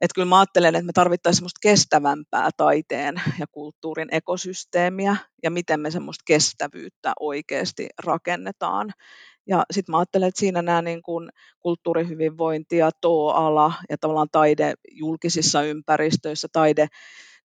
Että 0.00 0.14
kyllä 0.14 0.28
mä 0.28 0.38
ajattelen, 0.38 0.74
että 0.74 0.86
me 0.86 0.92
tarvittaisiin 0.92 1.36
semmoista 1.36 1.58
kestävämpää 1.62 2.50
taiteen 2.56 3.14
ja 3.38 3.46
kulttuurin 3.46 4.08
ekosysteemiä 4.12 5.16
ja 5.42 5.50
miten 5.50 5.80
me 5.80 5.90
semmoista 5.90 6.22
kestävyyttä 6.26 7.12
oikeasti 7.20 7.88
rakennetaan. 8.04 8.92
Ja 9.46 9.64
sitten 9.70 9.92
mä 9.92 9.98
ajattelen, 9.98 10.28
että 10.28 10.40
siinä 10.40 10.62
nämä 10.62 10.82
niin 10.82 11.02
kuin 11.02 11.28
kulttuurihyvinvointi 11.60 12.76
ja 12.76 12.90
TO-ala 13.00 13.72
ja 13.90 13.98
tavallaan 13.98 14.28
taide 14.32 14.74
julkisissa 14.90 15.62
ympäristöissä, 15.62 16.48
taide 16.52 16.86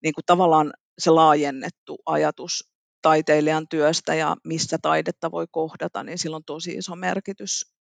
niin 0.04 0.14
kuin 0.14 0.26
tavallaan 0.26 0.74
se 1.00 1.12
laajennettu 1.12 1.98
ajatus 2.06 2.72
taiteilijan 3.02 3.68
työstä 3.68 4.16
ja 4.16 4.36
missä 4.44 4.78
taidetta 4.82 5.32
voi 5.32 5.46
kohdata, 5.52 6.04
niin 6.04 6.18
sillä 6.18 6.36
on 6.36 6.44
tosi 6.46 6.72
iso 6.72 6.96
merkitys 6.96 7.74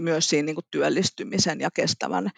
myös 0.00 0.28
siinä 0.28 0.46
niin 0.46 0.56
kuin 0.56 0.66
työllistymisen 0.70 1.60
ja 1.60 1.68
kestävän 1.74 2.30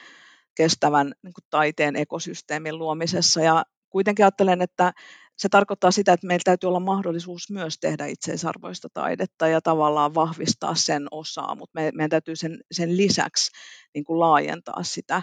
kestävän 0.54 1.12
niin 1.22 1.34
kuin 1.34 1.44
taiteen 1.50 1.96
ekosysteemin 1.96 2.78
luomisessa. 2.78 3.40
Ja 3.40 3.64
kuitenkin 3.90 4.24
ajattelen, 4.24 4.62
että 4.62 4.92
se 5.36 5.48
tarkoittaa 5.48 5.90
sitä, 5.90 6.12
että 6.12 6.26
meillä 6.26 6.42
täytyy 6.44 6.68
olla 6.68 6.80
mahdollisuus 6.80 7.50
myös 7.50 7.78
tehdä 7.80 8.06
itseisarvoista 8.06 8.88
taidetta 8.94 9.48
ja 9.48 9.60
tavallaan 9.60 10.14
vahvistaa 10.14 10.74
sen 10.74 11.06
osaa, 11.10 11.54
mutta 11.54 11.80
me, 11.80 11.90
meidän 11.94 12.10
täytyy 12.10 12.36
sen, 12.36 12.60
sen 12.72 12.96
lisäksi 12.96 13.50
niin 13.94 14.04
kuin 14.04 14.20
laajentaa 14.20 14.82
sitä 14.82 15.22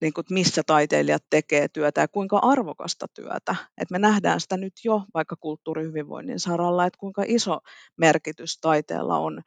niin 0.00 0.12
kuin, 0.12 0.24
missä 0.30 0.62
taiteilijat 0.66 1.22
tekee 1.30 1.68
työtä 1.68 2.00
ja 2.00 2.08
kuinka 2.08 2.38
arvokasta 2.42 3.06
työtä. 3.14 3.56
Et 3.78 3.90
me 3.90 3.98
nähdään 3.98 4.40
sitä 4.40 4.56
nyt 4.56 4.72
jo 4.84 5.02
vaikka 5.14 5.36
kulttuurihyvinvoinnin 5.40 6.40
saralla, 6.40 6.86
että 6.86 6.98
kuinka 6.98 7.22
iso 7.26 7.58
merkitys 7.96 8.58
taiteella 8.60 9.18
on 9.18 9.42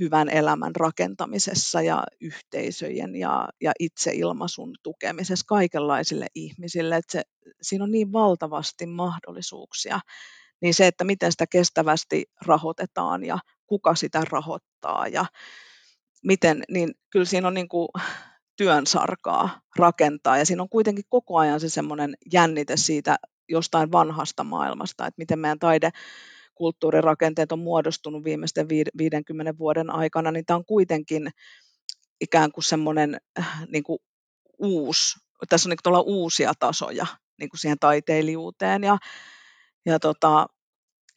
hyvän 0.00 0.28
elämän 0.28 0.76
rakentamisessa 0.76 1.82
ja 1.82 2.04
yhteisöjen 2.20 3.16
ja, 3.16 3.48
ja 3.60 3.72
itseilmaisun 3.78 4.74
tukemisessa 4.82 5.44
kaikenlaisille 5.48 6.26
ihmisille. 6.34 6.96
Että 6.96 7.12
se, 7.12 7.22
siinä 7.62 7.84
on 7.84 7.90
niin 7.90 8.12
valtavasti 8.12 8.86
mahdollisuuksia. 8.86 10.00
Niin 10.62 10.74
se, 10.74 10.86
että 10.86 11.04
miten 11.04 11.32
sitä 11.32 11.46
kestävästi 11.46 12.24
rahoitetaan 12.46 13.24
ja 13.24 13.38
kuka 13.66 13.94
sitä 13.94 14.22
rahoittaa 14.30 15.08
ja 15.08 15.26
miten, 16.24 16.62
niin 16.68 16.94
kyllä 17.10 17.24
siinä 17.24 17.48
on 17.48 17.54
niin 17.54 17.68
kuin 17.68 17.88
työn 18.56 18.86
sarkaa 18.86 19.60
rakentaa 19.76 20.38
ja 20.38 20.46
siinä 20.46 20.62
on 20.62 20.68
kuitenkin 20.68 21.04
koko 21.08 21.38
ajan 21.38 21.60
se 21.60 21.68
semmoinen 21.68 22.14
jännite 22.32 22.76
siitä 22.76 23.16
jostain 23.48 23.92
vanhasta 23.92 24.44
maailmasta, 24.44 25.06
että 25.06 25.18
miten 25.18 25.38
meidän 25.38 25.58
taide 25.58 25.90
kulttuurirakenteet 26.58 27.52
on 27.52 27.58
muodostunut 27.58 28.24
viimeisten 28.24 28.68
50 28.98 29.58
vuoden 29.58 29.90
aikana, 29.90 30.32
niin 30.32 30.46
tämä 30.46 30.56
on 30.56 30.64
kuitenkin 30.64 31.30
ikään 32.20 32.52
kuin 32.52 32.64
semmoinen 32.64 33.20
äh, 33.38 33.66
niin 33.68 33.84
kuin 33.84 33.98
uusi, 34.58 35.18
tässä 35.48 35.68
on 35.68 35.70
niin 35.70 35.78
kuin 35.84 36.04
uusia 36.06 36.52
tasoja 36.58 37.06
niin 37.38 37.50
kuin 37.50 37.58
siihen 37.60 37.78
taiteilijuuteen. 37.78 38.84
Ja, 38.84 38.98
ja 39.86 39.98
tota, 39.98 40.46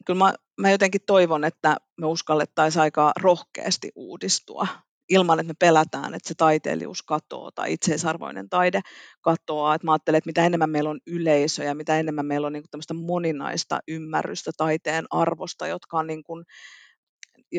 kyllä 0.06 0.18
mä, 0.18 0.34
mä 0.60 0.70
jotenkin 0.70 1.00
toivon, 1.06 1.44
että 1.44 1.76
me 2.00 2.06
uskallettaisiin 2.06 2.82
aika 2.82 3.12
rohkeasti 3.20 3.92
uudistua 3.94 4.66
ilman, 5.12 5.40
että 5.40 5.50
me 5.50 5.54
pelätään, 5.58 6.14
että 6.14 6.28
se 6.28 6.34
taiteilijuus 6.34 7.02
katoaa 7.02 7.50
tai 7.54 7.72
itseisarvoinen 7.72 8.48
taide 8.48 8.80
katoaa. 9.20 9.74
Että 9.74 9.86
mä 9.86 9.92
ajattelen, 9.92 10.18
että 10.18 10.28
mitä 10.28 10.46
enemmän 10.46 10.70
meillä 10.70 10.90
on 10.90 11.00
yleisöjä, 11.06 11.74
mitä 11.74 11.98
enemmän 11.98 12.26
meillä 12.26 12.46
on 12.46 12.52
niin 12.52 12.64
kuin 12.70 12.96
moninaista 12.96 13.80
ymmärrystä 13.88 14.50
taiteen 14.56 15.04
arvosta, 15.10 15.66
jotka 15.66 15.98
on 15.98 16.06
niin 16.06 16.22
kuin, 16.22 16.44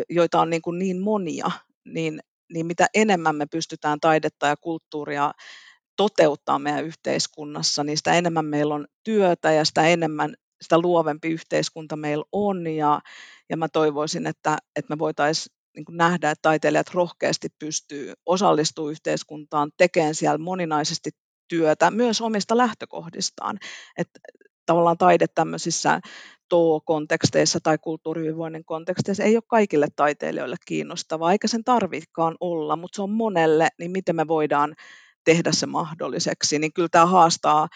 joita 0.09 0.41
on 0.41 0.49
niin, 0.49 0.61
kuin 0.61 0.79
niin 0.79 1.01
monia, 1.01 1.51
niin, 1.85 2.19
niin 2.53 2.65
mitä 2.65 2.87
enemmän 2.93 3.35
me 3.35 3.45
pystytään 3.45 3.99
taidetta 3.99 4.47
ja 4.47 4.57
kulttuuria 4.57 5.31
toteuttaa 5.95 6.59
meidän 6.59 6.85
yhteiskunnassa, 6.85 7.83
niin 7.83 7.97
sitä 7.97 8.13
enemmän 8.13 8.45
meillä 8.45 8.75
on 8.75 8.87
työtä 9.03 9.51
ja 9.51 9.65
sitä 9.65 9.87
enemmän 9.87 10.35
sitä 10.63 10.79
luovempi 10.79 11.29
yhteiskunta 11.29 11.95
meillä 11.95 12.25
on 12.31 12.67
ja, 12.67 13.01
ja 13.49 13.57
mä 13.57 13.67
toivoisin, 13.69 14.27
että, 14.27 14.57
että 14.75 14.95
me 14.95 14.99
voitaisiin 14.99 15.52
niin 15.75 15.85
kuin 15.85 15.97
nähdä, 15.97 16.31
että 16.31 16.41
taiteilijat 16.41 16.93
rohkeasti 16.93 17.47
pystyy 17.59 18.13
osallistumaan 18.25 18.91
yhteiskuntaan, 18.91 19.71
tekemään 19.77 20.15
siellä 20.15 20.37
moninaisesti 20.37 21.09
työtä 21.47 21.91
myös 21.91 22.21
omista 22.21 22.57
lähtökohdistaan. 22.57 23.59
Että 23.97 24.19
tavallaan 24.65 24.97
taide 24.97 25.25
tämmöisissä 25.35 25.99
TO-konteksteissa 26.49 27.59
tai 27.63 27.77
kulttuurihyvinvoinnin 27.77 28.65
konteksteissa 28.65 29.23
ei 29.23 29.35
ole 29.35 29.43
kaikille 29.47 29.87
taiteilijoille 29.95 30.55
kiinnostavaa, 30.65 31.31
eikä 31.31 31.47
sen 31.47 31.63
tarvikaan 31.63 32.35
olla, 32.39 32.75
mutta 32.75 32.95
se 32.95 33.01
on 33.01 33.11
monelle, 33.11 33.67
niin 33.79 33.91
miten 33.91 34.15
me 34.15 34.27
voidaan 34.27 34.75
tehdä 35.23 35.51
se 35.51 35.65
mahdolliseksi, 35.65 36.59
niin 36.59 36.73
kyllä 36.73 36.89
tämä 36.91 37.05
haastaa 37.05 37.67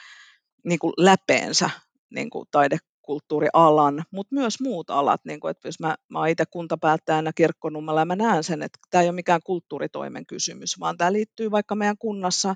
niin 0.65 0.79
kuin 0.79 0.93
läpeensä 0.97 1.69
niin 2.10 2.29
kuin 2.29 2.47
taide, 2.51 2.77
kulttuurialan, 3.07 4.03
mutta 4.11 4.35
myös 4.35 4.59
muut 4.59 4.89
alat. 4.89 5.21
Niin 5.25 5.39
kuin, 5.39 5.51
että 5.51 5.67
jos 5.67 5.79
mä, 5.79 5.95
mä 6.09 6.19
olen 6.19 6.31
itse 6.31 6.45
kuntapäättäjänä 6.45 7.31
kirkkonummella 7.35 8.01
ja 8.01 8.05
mä 8.05 8.15
näen 8.15 8.43
sen, 8.43 8.61
että 8.63 8.79
tämä 8.89 9.01
ei 9.01 9.07
ole 9.07 9.15
mikään 9.15 9.41
kulttuuritoimen 9.43 10.25
kysymys, 10.25 10.79
vaan 10.79 10.97
tämä 10.97 11.13
liittyy 11.13 11.51
vaikka 11.51 11.75
meidän 11.75 11.97
kunnassa 11.97 12.55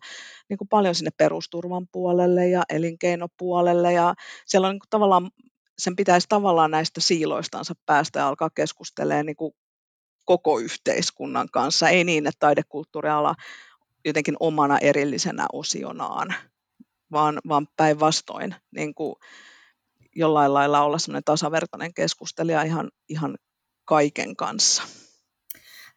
niin 0.50 0.58
kuin 0.58 0.68
paljon 0.68 0.96
sinne 0.96 1.12
perusturvan 1.18 1.88
puolelle 1.92 2.48
ja 2.48 2.64
elinkeinopuolelle 2.70 3.94
ja 3.94 4.14
siellä 4.46 4.68
on 4.68 4.74
niin 4.74 4.82
tavallaan, 4.90 5.32
sen 5.78 5.96
pitäisi 5.96 6.28
tavallaan 6.30 6.72
näistä 6.72 7.02
siiloistansa 7.02 7.74
päästä 7.86 8.20
ja 8.20 8.28
alkaa 8.28 8.50
keskustelemaan 8.50 9.26
niin 9.26 9.36
kuin 9.36 9.54
koko 10.26 10.60
yhteiskunnan 10.60 11.48
kanssa, 11.52 11.90
ei 11.90 12.04
niin, 12.04 12.28
että 12.28 12.40
taidekulttuuriala 12.40 13.36
jotenkin 14.06 14.36
omana 14.40 14.78
erillisenä 14.78 15.46
osionaan, 15.54 16.34
vaan, 17.12 17.40
vaan 17.48 17.68
päinvastoin 17.78 18.56
niin 18.76 18.96
kuin 18.96 19.16
jollain 20.16 20.54
lailla 20.54 20.82
olla 20.82 21.00
semmoinen 21.00 21.24
tasavertainen 21.24 21.94
keskustelija 21.94 22.62
ihan, 22.62 22.90
ihan 23.10 23.38
kaiken 23.86 24.36
kanssa. 24.36 24.84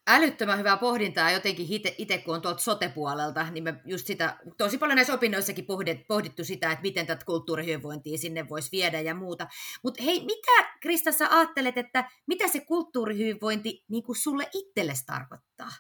Älyttömän 0.07 0.59
hyvää 0.59 0.77
pohdintaa 0.77 1.31
jotenkin 1.31 1.67
itse, 1.99 2.19
kun 2.19 2.35
on 2.35 2.43
tuolta 2.43 2.63
sote-puolelta, 2.63 3.51
niin 3.51 3.65
me 3.65 3.75
just 3.85 4.07
sitä, 4.07 4.39
tosi 4.59 4.79
paljon 4.79 4.97
näissä 4.97 5.15
opinnoissakin 5.15 5.67
pohdittu 6.09 6.45
sitä, 6.45 6.73
että 6.73 6.83
miten 6.83 7.07
tätä 7.07 7.25
kulttuurihyvinvointia 7.25 8.19
sinne 8.19 8.49
voisi 8.49 8.69
viedä 8.73 9.01
ja 9.01 9.15
muuta. 9.15 9.47
Mutta 9.83 10.03
hei, 10.03 10.25
mitä 10.25 10.77
Krista 10.81 11.13
sä 11.13 11.29
ajattelet, 11.31 11.79
että 11.79 12.11
mitä 12.27 12.49
se 12.49 12.61
kulttuurihyvinvointi 12.61 13.85
niin 13.89 14.03
kuin 14.03 14.17
sulle 14.17 14.49
itsellesi 14.55 15.07
tarkoittaa? 15.07 15.71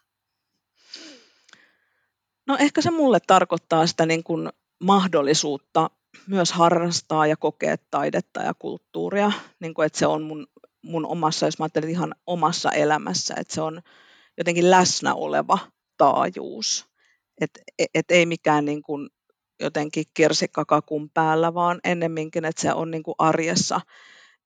No 2.46 2.56
ehkä 2.60 2.82
se 2.82 2.90
mulle 2.90 3.18
tarkoittaa 3.26 3.86
sitä 3.86 4.06
niin 4.06 4.24
kuin 4.24 4.50
mahdollisuutta 4.78 5.90
myös 6.26 6.52
harrastaa 6.52 7.26
ja 7.26 7.36
kokea 7.36 7.76
taidetta 7.90 8.42
ja 8.42 8.54
kulttuuria, 8.58 9.32
niin 9.60 9.74
kuin, 9.74 9.86
että 9.86 9.98
se 9.98 10.06
on 10.06 10.22
mun, 10.22 10.46
mun 10.82 11.06
omassa, 11.06 11.46
jos 11.46 11.58
mä 11.58 11.64
ajattelen 11.64 11.90
ihan 11.90 12.14
omassa 12.26 12.72
elämässä, 12.72 13.34
että 13.38 13.54
se 13.54 13.60
on 13.60 13.82
jotenkin 14.38 14.70
läsnä 14.70 15.14
oleva 15.14 15.58
taajuus, 15.96 16.86
että 17.40 17.60
et 17.94 18.10
ei 18.10 18.26
mikään 18.26 18.64
niin 18.64 18.82
kuin 18.82 19.08
jotenkin 19.60 20.04
kirsikkakakun 20.14 21.10
päällä, 21.10 21.54
vaan 21.54 21.80
ennemminkin, 21.84 22.44
että 22.44 22.62
se 22.62 22.72
on 22.72 22.90
niin 22.90 23.02
kuin 23.02 23.14
arjessa 23.18 23.80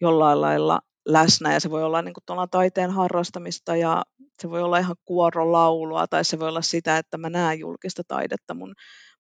jollain 0.01 0.41
lailla 0.41 0.81
läsnä. 1.09 1.53
Ja 1.53 1.61
se 1.61 1.71
voi 1.71 1.85
olla 1.85 2.03
niin 2.03 2.15
kuin 2.15 2.49
taiteen 2.51 2.91
harrastamista 2.91 3.77
ja 3.77 4.03
se 4.43 4.51
voi 4.51 4.63
olla 4.63 4.79
ihan 4.79 4.97
kuorolaulua 5.05 6.07
tai 6.07 6.25
se 6.25 6.39
voi 6.39 6.49
olla 6.49 6.63
sitä, 6.63 6.99
että 6.99 7.19
mä 7.19 7.31
näen 7.31 7.59
julkista 7.59 8.03
taidetta 8.09 8.55
mun, 8.55 8.75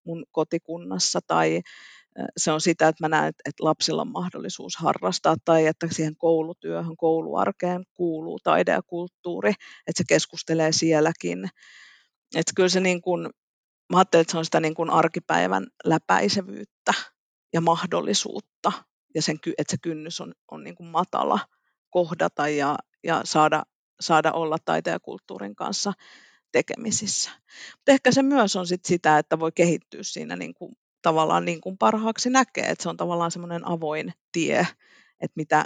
mun 0.04 0.24
kotikunnassa 0.32 1.20
tai 1.26 1.62
se 2.36 2.52
on 2.52 2.60
sitä, 2.60 2.88
että 2.88 3.04
mä 3.04 3.08
näen, 3.08 3.28
että 3.28 3.64
lapsilla 3.64 4.02
on 4.02 4.12
mahdollisuus 4.12 4.76
harrastaa 4.76 5.36
tai 5.44 5.66
että 5.66 5.88
siihen 5.90 6.16
koulutyöhön, 6.16 6.96
kouluarkeen 6.96 7.84
kuuluu 7.94 8.38
taide 8.44 8.72
ja 8.72 8.82
kulttuuri, 8.82 9.50
että 9.86 9.98
se 9.98 10.04
keskustelee 10.08 10.72
sielläkin. 10.72 11.48
Että 12.34 12.52
kyllä 12.56 12.68
se 12.68 12.80
niin 12.80 13.02
kuin, 13.02 13.30
mä 13.92 13.98
ajattelen, 13.98 14.20
että 14.20 14.32
se 14.32 14.38
on 14.38 14.44
sitä 14.44 14.60
niin 14.60 14.74
kuin 14.74 14.90
arkipäivän 14.90 15.66
läpäisevyyttä 15.84 16.92
ja 17.52 17.60
mahdollisuutta 17.60 18.72
ja 19.14 19.22
sen, 19.22 19.38
että 19.58 19.70
se 19.70 19.76
kynnys 19.82 20.20
on, 20.20 20.34
on 20.50 20.64
niin 20.64 20.74
kuin 20.74 20.88
matala 20.88 21.40
kohdata 21.90 22.48
ja, 22.48 22.78
ja 23.04 23.20
saada, 23.24 23.62
saada 24.00 24.32
olla 24.32 24.56
taiteen 24.64 24.94
ja 24.94 25.00
kulttuurin 25.00 25.56
kanssa 25.56 25.92
tekemisissä. 26.52 27.30
Mutta 27.76 27.92
ehkä 27.92 28.12
se 28.12 28.22
myös 28.22 28.56
on 28.56 28.66
sit 28.66 28.84
sitä, 28.84 29.18
että 29.18 29.38
voi 29.38 29.52
kehittyä 29.52 30.02
siinä 30.02 30.36
niin 30.36 30.54
kuin 30.54 30.72
tavallaan 31.02 31.44
niin 31.44 31.60
kuin 31.60 31.78
parhaaksi 31.78 32.30
näkee, 32.30 32.70
että 32.70 32.82
se 32.82 32.88
on 32.88 32.96
tavallaan 32.96 33.30
semmoinen 33.30 33.68
avoin 33.68 34.12
tie, 34.32 34.66
että 35.20 35.32
mitä, 35.36 35.64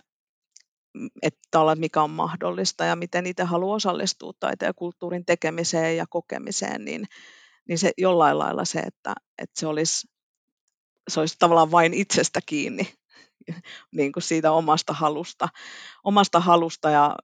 että 1.23 1.59
mikä 1.75 2.03
on 2.03 2.11
mahdollista 2.11 2.85
ja 2.85 2.97
miten 2.97 3.27
itse 3.27 3.45
haluaa 3.45 3.77
osallistua 3.77 4.33
taiteen 4.41 4.69
ja 4.69 4.75
kulttuurin 4.75 5.27
tekemiseen 5.27 5.97
ja 5.97 6.07
kokemiseen, 6.11 6.85
niin, 6.85 7.05
niin 7.69 7.79
se 7.79 7.93
jollain 7.99 8.39
lailla 8.39 8.65
se, 8.65 8.81
että, 8.81 9.15
että 9.39 9.61
se, 9.61 9.67
olisi, 9.67 10.09
se 11.09 11.21
olisi 11.21 11.37
tavallaan 11.39 11.71
vain 11.71 11.95
itsestä 11.95 12.41
kiinni, 12.47 12.95
niin 13.97 14.13
kuin 14.13 14.23
siitä 14.23 14.53
omasta 14.53 14.93
halusta, 14.93 15.49
omasta 16.05 16.41
halusta 16.41 16.91
ja 16.91 17.17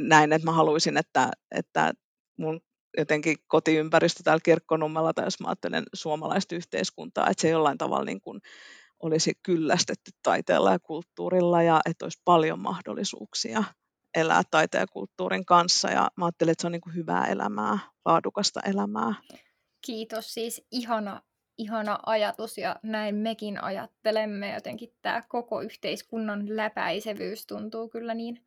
näin, 0.00 0.32
että 0.32 0.46
mä 0.46 0.52
haluaisin, 0.52 0.96
että, 0.96 1.30
että 1.50 1.92
mun 2.38 2.60
jotenkin 2.96 3.36
kotiympäristö 3.46 4.22
täällä 4.22 4.40
kirkkonummella, 4.44 5.12
tai 5.12 5.24
jos 5.24 5.40
mä 5.40 5.48
ajattelen 5.48 5.84
suomalaista 5.94 6.54
yhteiskuntaa, 6.54 7.30
että 7.30 7.42
se 7.42 7.48
jollain 7.48 7.78
tavalla 7.78 8.04
niin 8.04 8.20
kuin 8.20 8.40
olisi 9.00 9.32
kyllästetty 9.42 10.10
taiteella 10.22 10.72
ja 10.72 10.78
kulttuurilla 10.78 11.62
ja 11.62 11.80
että 11.90 12.04
olisi 12.04 12.22
paljon 12.24 12.58
mahdollisuuksia 12.58 13.64
elää 14.14 14.42
taiteen 14.50 14.82
ja 14.82 14.86
kulttuurin 14.86 15.44
kanssa. 15.44 15.90
Ja 15.90 16.10
mä 16.16 16.24
ajattelen, 16.24 16.52
että 16.52 16.62
se 16.62 16.66
on 16.66 16.72
niin 16.72 16.80
kuin 16.80 16.94
hyvää 16.94 17.26
elämää, 17.26 17.78
laadukasta 18.04 18.60
elämää. 18.60 19.14
Kiitos, 19.86 20.34
siis 20.34 20.66
ihana, 20.70 21.22
ihana 21.58 21.98
ajatus 22.06 22.58
ja 22.58 22.76
näin 22.82 23.14
mekin 23.14 23.62
ajattelemme. 23.62 24.54
Jotenkin 24.54 24.94
tämä 25.02 25.22
koko 25.28 25.60
yhteiskunnan 25.60 26.56
läpäisevyys 26.56 27.46
tuntuu 27.46 27.88
kyllä 27.88 28.14
niin 28.14 28.46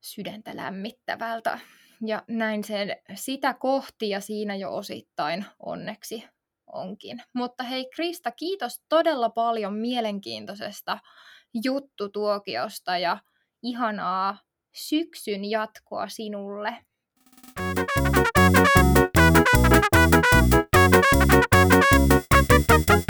sydäntä 0.00 0.56
lämmittävältä 0.56 1.58
ja 2.06 2.22
näin 2.28 2.64
sen 2.64 2.96
sitä 3.14 3.54
kohti 3.54 4.08
ja 4.08 4.20
siinä 4.20 4.56
jo 4.56 4.74
osittain 4.74 5.44
onneksi 5.58 6.24
onkin. 6.66 7.22
Mutta 7.34 7.64
hei 7.64 7.90
Krista, 7.94 8.30
kiitos 8.30 8.80
todella 8.88 9.30
paljon 9.30 9.74
mielenkiintoisesta 9.74 10.98
juttutuokiosta 11.64 12.98
ja 12.98 13.18
ihanaa 13.62 14.38
syksyn 14.74 15.44
jatkoa 15.44 16.08
sinulle. 16.08 16.76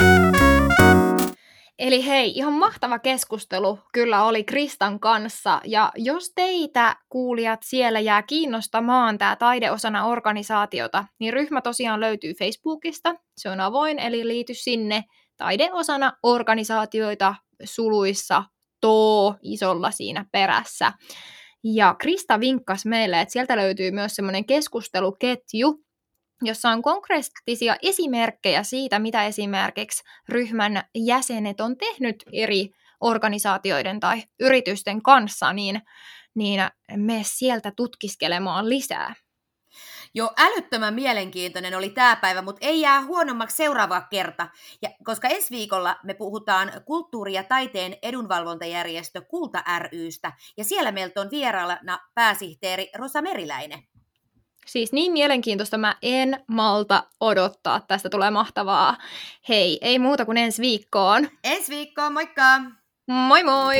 Thank 0.00 0.34
you 0.34 0.39
Eli 1.80 2.06
hei, 2.06 2.32
ihan 2.34 2.52
mahtava 2.52 2.98
keskustelu 2.98 3.78
kyllä 3.92 4.24
oli 4.24 4.44
Kristan 4.44 5.00
kanssa. 5.00 5.60
Ja 5.64 5.92
jos 5.96 6.32
teitä 6.34 6.96
kuulijat 7.08 7.60
siellä 7.62 8.00
jää 8.00 8.22
kiinnostamaan 8.22 9.18
tämä 9.18 9.36
taideosana 9.36 10.06
organisaatiota, 10.06 11.04
niin 11.18 11.32
ryhmä 11.32 11.60
tosiaan 11.60 12.00
löytyy 12.00 12.34
Facebookista. 12.34 13.14
Se 13.38 13.50
on 13.50 13.60
avoin, 13.60 13.98
eli 13.98 14.28
liity 14.28 14.54
sinne 14.54 15.04
taideosana 15.36 16.12
organisaatioita 16.22 17.34
suluissa 17.64 18.44
too 18.80 19.34
isolla 19.42 19.90
siinä 19.90 20.24
perässä. 20.32 20.92
Ja 21.64 21.94
Krista 21.98 22.40
vinkkasi 22.40 22.88
meille, 22.88 23.20
että 23.20 23.32
sieltä 23.32 23.56
löytyy 23.56 23.90
myös 23.90 24.14
semmoinen 24.14 24.44
keskusteluketju, 24.44 25.84
jossa 26.42 26.70
on 26.70 26.82
konkreettisia 26.82 27.76
esimerkkejä 27.82 28.62
siitä, 28.62 28.98
mitä 28.98 29.26
esimerkiksi 29.26 30.02
ryhmän 30.28 30.82
jäsenet 30.94 31.60
on 31.60 31.76
tehnyt 31.76 32.24
eri 32.32 32.70
organisaatioiden 33.00 34.00
tai 34.00 34.22
yritysten 34.40 35.02
kanssa, 35.02 35.52
niin, 35.52 35.82
niin 36.34 36.60
me 36.96 37.22
sieltä 37.24 37.72
tutkiskelemaan 37.76 38.68
lisää. 38.68 39.14
Jo 40.14 40.30
älyttömän 40.38 40.94
mielenkiintoinen 40.94 41.74
oli 41.74 41.90
tämä 41.90 42.16
päivä, 42.16 42.42
mutta 42.42 42.66
ei 42.66 42.80
jää 42.80 43.04
huonommaksi 43.04 43.56
seuraava 43.56 44.00
kerta, 44.00 44.48
ja, 44.82 44.90
koska 45.04 45.28
ensi 45.28 45.50
viikolla 45.50 45.96
me 46.04 46.14
puhutaan 46.14 46.72
kulttuuri- 46.84 47.32
ja 47.32 47.44
taiteen 47.44 47.96
edunvalvontajärjestö 48.02 49.20
Kulta 49.20 49.64
rystä, 49.92 50.32
ja 50.56 50.64
siellä 50.64 50.92
meiltä 50.92 51.20
on 51.20 51.30
vieraana 51.30 51.98
pääsihteeri 52.14 52.90
Rosa 52.96 53.22
Meriläinen. 53.22 53.82
Siis 54.70 54.92
niin 54.92 55.12
mielenkiintoista, 55.12 55.78
mä 55.78 55.96
en 56.02 56.44
malta 56.46 57.02
odottaa. 57.20 57.80
Tästä 57.80 58.10
tulee 58.10 58.30
mahtavaa. 58.30 58.96
Hei, 59.48 59.78
ei 59.82 59.98
muuta 59.98 60.24
kuin 60.24 60.38
ensi 60.38 60.62
viikkoon. 60.62 61.28
Ensi 61.44 61.72
viikkoon, 61.72 62.12
moikka! 62.12 62.60
Moi 63.06 63.44
moi! 63.44 63.76